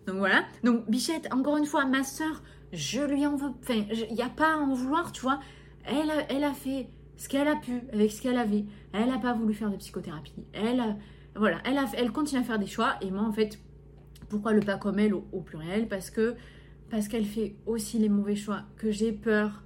[0.06, 0.44] Donc voilà.
[0.62, 2.42] Donc Bichette, encore une fois, ma soeur,
[2.74, 3.50] je lui en veux.
[3.60, 5.40] Enfin, il n'y a pas à en vouloir, tu vois.
[5.84, 8.64] Elle a, elle a fait ce qu'elle a pu avec ce qu'elle avait.
[8.92, 10.34] Elle n'a pas voulu faire de psychothérapie.
[10.52, 10.96] Elle,
[11.36, 12.94] voilà, elle, a, elle continue à faire des choix.
[13.00, 13.58] Et moi, en fait,
[14.28, 15.88] pourquoi le pas comme elle au, au pluriel?
[15.88, 16.34] Parce que
[16.90, 18.62] parce qu'elle fait aussi les mauvais choix.
[18.76, 19.62] Que j'ai peur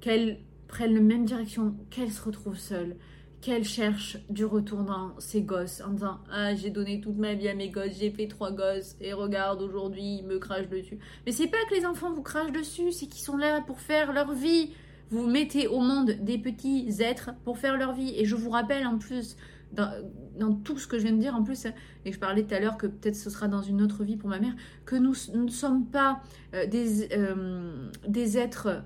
[0.00, 2.96] qu'elle prenne la même direction, qu'elle se retrouve seule
[3.44, 7.48] qu'elle cherche du retour dans ses gosses en disant Ah, j'ai donné toute ma vie
[7.48, 10.98] à mes gosses, j'ai fait trois gosses, et regarde, aujourd'hui, ils me crachent dessus.
[11.26, 14.14] Mais c'est pas que les enfants vous crachent dessus, c'est qu'ils sont là pour faire
[14.14, 14.72] leur vie.
[15.10, 18.14] Vous mettez au monde des petits êtres pour faire leur vie.
[18.16, 19.36] Et je vous rappelle en plus,
[19.72, 21.66] dans, tout ce que je viens de dire, en plus,
[22.06, 24.30] et je parlais tout à l'heure que peut-être ce sera dans une autre vie pour
[24.30, 24.54] ma mère,
[24.86, 26.22] que nous, ne sommes pas
[26.54, 28.84] euh, des, euh, des êtres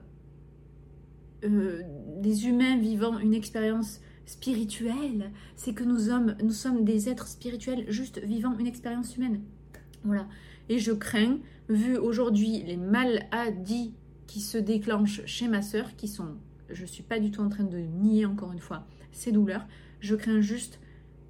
[1.45, 1.83] euh,
[2.21, 7.87] des humains vivant une expérience spirituelle, c'est que nous sommes, nous sommes des êtres spirituels
[7.89, 9.41] juste vivant une expérience humaine.
[10.05, 10.29] Voilà.
[10.68, 11.39] Et je crains,
[11.70, 13.95] vu aujourd'hui les maladies
[14.26, 16.37] qui se déclenchent chez ma sœur, qui sont,
[16.68, 19.66] je ne suis pas du tout en train de nier encore une fois ces douleurs,
[20.01, 20.79] je crains juste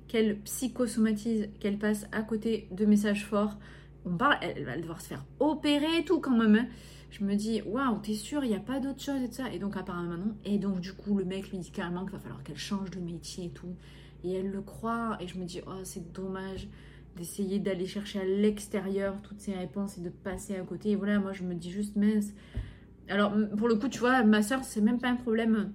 [0.09, 3.59] qu'elle psychosomatise, qu'elle passe à côté de messages forts.
[4.05, 6.67] On parle, elle va devoir se faire opérer et tout quand même.
[7.11, 9.53] Je me dis, waouh, t'es sûr, il n'y a pas d'autre chose et tout ça.
[9.53, 10.35] Et donc apparemment non.
[10.45, 13.01] Et donc du coup, le mec lui dit carrément qu'il va falloir qu'elle change de
[13.01, 13.75] métier et tout.
[14.25, 15.17] Et elle le croit.
[15.21, 16.69] Et je me dis, oh, c'est dommage
[17.17, 20.91] d'essayer d'aller chercher à l'extérieur toutes ces réponses et de passer à côté.
[20.91, 22.33] Et voilà, moi je me dis juste, mince.
[23.09, 25.73] Alors pour le coup, tu vois, ma soeur, c'est même pas un problème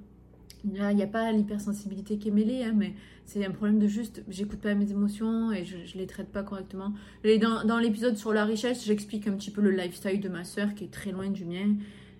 [0.65, 2.93] il n'y a pas l'hypersensibilité qui est mêlée, hein, mais
[3.25, 6.93] c'est un problème de juste, j'écoute pas mes émotions et je, les traite pas correctement.
[7.23, 10.73] Et dans, l'épisode sur la richesse, j'explique un petit peu le lifestyle de ma soeur
[10.73, 11.75] qui est très loin du mien.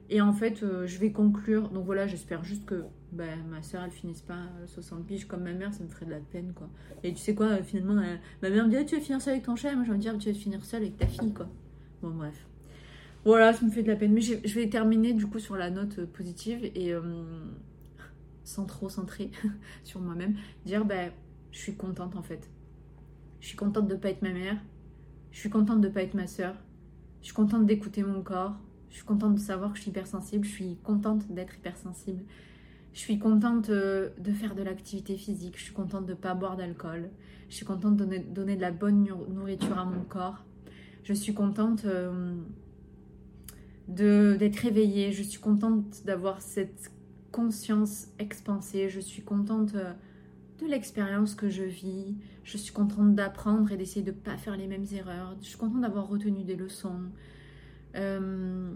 [0.10, 1.70] Et en fait, euh, je vais conclure.
[1.70, 5.54] Donc voilà, j'espère juste que ben, ma soeur, elle finisse pas 60 piges comme ma
[5.54, 6.70] mère, ça me ferait de la peine, quoi.
[7.04, 7.96] Et tu sais quoi, euh, finalement,
[8.42, 9.74] ma mère me dit, ah, tu vas finir seule avec ton chat?
[9.74, 11.48] Moi, je vais me dire, tu vas finir seule avec ta fille, quoi.
[12.02, 12.46] Bon, bref.
[13.26, 14.12] Voilà, ça me fait de la peine.
[14.12, 16.70] Mais je vais terminer, du coup, sur la note euh, positive.
[16.76, 16.94] Et
[18.44, 19.32] sans trop centrer
[19.84, 20.36] sur moi-même,
[20.66, 21.12] dire ben
[21.52, 22.50] je suis contente en fait.
[23.40, 24.58] Je suis contente de ne pas être ma mère.
[25.32, 26.56] Je suis contente de ne pas être ma soeur.
[27.22, 28.56] Je suis contente d'écouter mon corps.
[28.90, 30.46] Je suis contente de savoir que je suis hypersensible.
[30.46, 32.24] Je suis contente d'être hypersensible.
[32.94, 35.58] Je suis contente euh, de faire de l'activité physique.
[35.58, 37.10] Je suis contente de ne pas boire d'alcool.
[37.50, 40.46] Je suis contente de donner, de la bonne nourriture à mon corps.
[41.04, 42.36] Je suis contente euh,
[43.88, 45.12] d'être réveillée.
[45.12, 46.93] Je suis contente d'avoir cette
[47.34, 48.88] conscience expansée.
[48.90, 49.92] Je suis contente euh,
[50.62, 52.16] de l'expérience que je vis.
[52.46, 55.36] Je suis contente d'apprendre et d'essayer de ne pas faire les mêmes erreurs.
[55.42, 57.02] Je suis contente d'avoir retenu des leçons.
[57.96, 58.72] Euh,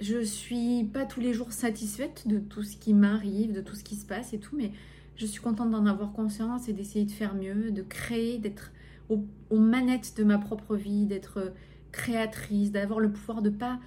[0.00, 3.84] je suis pas tous les jours satisfaite de tout ce qui m'arrive, de tout ce
[3.84, 4.72] qui se passe et tout, mais
[5.16, 8.72] je suis contente d'en avoir conscience et d'essayer de faire mieux, de créer, d'être
[9.08, 9.24] aux,
[9.58, 11.52] manettes de ma propre vie, d'être
[11.92, 13.80] créatrice, d'avoir le pouvoir de pas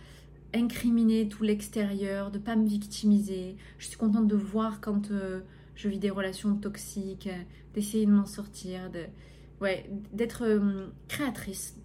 [0.53, 3.55] incriminer tout l'extérieur, de pas me victimiser.
[3.77, 5.41] Je suis contente de voir quand euh,
[5.75, 7.29] je vis des relations toxiques,
[7.73, 9.05] d'essayer de m'en sortir, de
[9.61, 11.77] ouais, d'être euh, créatrice,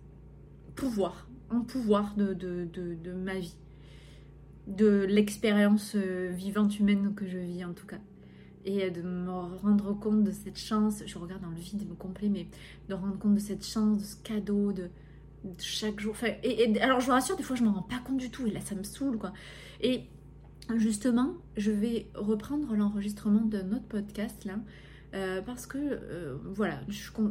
[0.74, 3.56] pouvoir, en pouvoir de, de, de, ma vie,
[4.66, 8.00] de l'expérience euh, vivante humaine que je vis en tout cas.
[8.64, 12.28] Et de me rendre compte de cette chance, je regarde dans le vide me complet,
[12.28, 12.48] mais
[12.88, 14.90] de rendre compte de cette chance, de ce cadeau, de,
[15.58, 16.14] chaque jour.
[16.42, 18.46] et, alors, je vous rassure, des fois, je m'en rends pas compte du tout.
[18.46, 19.32] Et là, ça me saoule, quoi.
[19.80, 20.04] Et
[20.76, 24.58] justement, je vais reprendre l'enregistrement de notre podcast, là.
[25.14, 26.80] Euh, parce que, euh, voilà,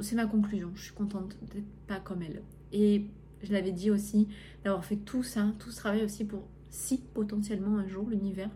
[0.01, 0.71] c'est ma conclusion.
[0.75, 2.41] Je suis contente d'être pas comme elle.
[2.71, 3.05] Et
[3.43, 4.27] je l'avais dit aussi,
[4.63, 8.49] d'avoir fait tout ça, tout ce travail aussi pour, si potentiellement un jour l'univers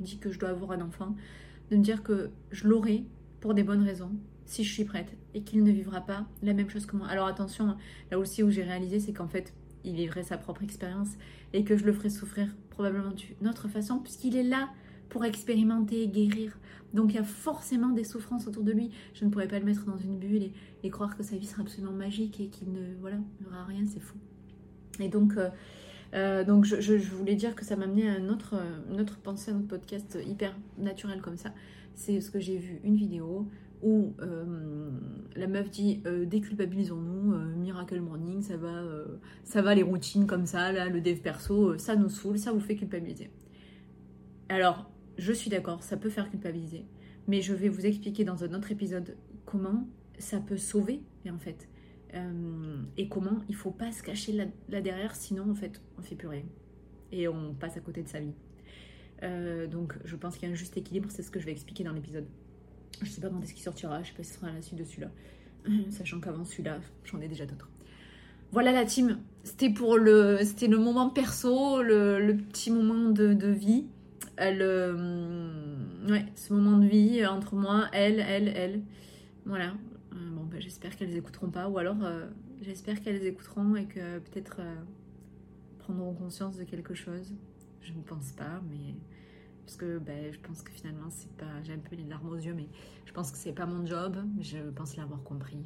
[0.00, 1.16] dit que je dois avoir un enfant,
[1.70, 3.04] de me dire que je l'aurai
[3.40, 4.12] pour des bonnes raisons,
[4.46, 7.08] si je suis prête et qu'il ne vivra pas la même chose que moi.
[7.08, 7.76] Alors attention,
[8.10, 9.52] là aussi où j'ai réalisé, c'est qu'en fait,
[9.84, 11.10] il vivrait sa propre expérience
[11.52, 14.70] et que je le ferais souffrir probablement d'une autre façon, puisqu'il est là
[15.08, 16.58] pour expérimenter, guérir.
[16.94, 18.90] Donc il y a forcément des souffrances autour de lui.
[19.14, 20.50] Je ne pourrais pas le mettre dans une bulle
[20.82, 23.16] et, croire que sa vie sera absolument magique et qu'il ne voilà,
[23.46, 24.16] aura rien, c'est fou.
[25.00, 25.50] Et donc, euh,
[26.14, 28.54] euh, donc je, voulais dire que ça m'a amené à une autre,
[28.90, 31.52] une autre pensée, un autre podcast hyper naturel comme ça.
[31.94, 33.48] C'est ce que j'ai vu une vidéo
[33.82, 34.90] où euh,
[35.34, 38.82] la meuf dit euh, déculpabilisons-nous, euh, Miracle Morning, ça va,
[39.44, 42.60] ça va les routines comme ça, là, le dev perso, ça nous saoule, ça vous
[42.60, 43.30] fait culpabiliser.
[44.48, 46.84] Alors, je suis d'accord, ça peut faire culpabiliser,
[47.26, 49.86] mais je vais vous expliquer dans un autre épisode comment
[50.18, 51.68] ça peut sauver, et en fait,
[52.96, 56.28] et comment il faut pas se cacher là, derrière, sinon en fait, on fait plus
[56.28, 56.44] rien
[57.12, 58.32] et on passe à côté de sa vie.
[59.68, 61.84] donc, je pense qu'il y a un juste équilibre, c'est ce que je vais expliquer
[61.84, 62.26] dans l'épisode.
[63.02, 64.62] Je sais pas quand est-ce qu'il sortira, je sais pas si ce sera à la
[64.62, 65.10] suite de celui-là.
[65.90, 67.68] Sachant qu'avant celui-là, j'en ai déjà d'autres.
[68.52, 69.18] Voilà la team.
[69.44, 73.86] C'était pour le, c'était le moment perso, le, petit moment de, vie.
[74.40, 78.82] Euh, ouais, ce moment de vie entre moi, elle, elle, elle.
[79.44, 79.74] Voilà.
[80.12, 82.26] Euh, bon, bah, j'espère qu'elles écouteront pas, ou alors euh,
[82.62, 84.60] j'espère qu'elles écouteront et que peut-être
[85.78, 87.34] prendront conscience de quelque chose.
[87.82, 88.94] Je ne pense pas, mais
[89.66, 92.36] parce que ben, je pense que finalement c'est pas j'ai un peu les larmes aux
[92.36, 92.68] yeux mais
[93.04, 94.16] je pense que c'est pas mon job.
[94.40, 95.58] Je pense l'avoir compris.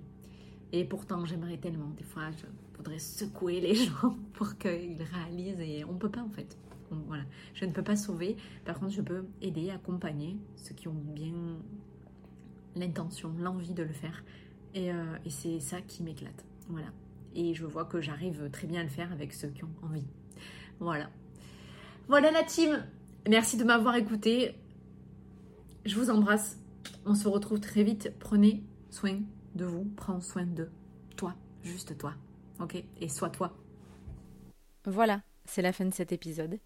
[0.73, 1.91] Et pourtant j'aimerais tellement.
[1.91, 2.47] Des fois je
[2.79, 6.57] voudrais secouer les gens pour qu'ils réalisent et on peut pas en fait.
[6.91, 7.25] Voilà.
[7.53, 8.37] Je ne peux pas sauver.
[8.65, 11.59] Par contre je peux aider accompagner ceux qui ont bien
[12.77, 14.25] l'intention l'envie de le faire.
[14.75, 16.47] Et, euh, et c'est ça qui m'éclate.
[16.69, 16.89] Voilà.
[17.35, 20.07] Et je vois que j'arrive très bien à le faire avec ceux qui ont envie.
[20.79, 21.11] Voilà.
[22.09, 22.83] Voilà la team
[23.29, 24.55] Merci de m'avoir écouté.
[25.85, 26.59] Je vous embrasse.
[27.05, 28.13] On se retrouve très vite.
[28.19, 29.21] Prenez soin
[29.55, 29.85] de vous.
[29.97, 30.69] Prends soin de
[31.17, 31.35] toi.
[31.63, 32.15] Juste toi.
[32.61, 32.83] Ok?
[33.01, 33.57] Et sois toi.
[34.87, 36.59] Voilà, c'est la fin de cet épisode.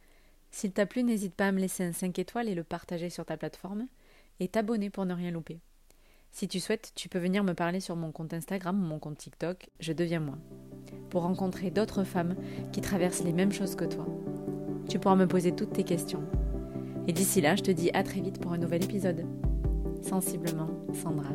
[0.51, 3.25] S'il t'a plu, n'hésite pas à me laisser un 5 étoiles et le partager sur
[3.25, 3.87] ta plateforme.
[4.41, 5.61] Et t'abonner pour ne rien louper.
[6.31, 9.19] Si tu souhaites, tu peux venir me parler sur mon compte Instagram ou mon compte
[9.19, 10.37] TikTok, je deviens moi,
[11.11, 12.35] pour rencontrer d'autres femmes
[12.73, 14.05] qui traversent les mêmes choses que toi.
[14.89, 16.25] Tu pourras me poser toutes tes questions.
[17.07, 19.25] Et d'ici là, je te dis à très vite pour un nouvel épisode.
[20.03, 21.31] Sensiblement, Sandra.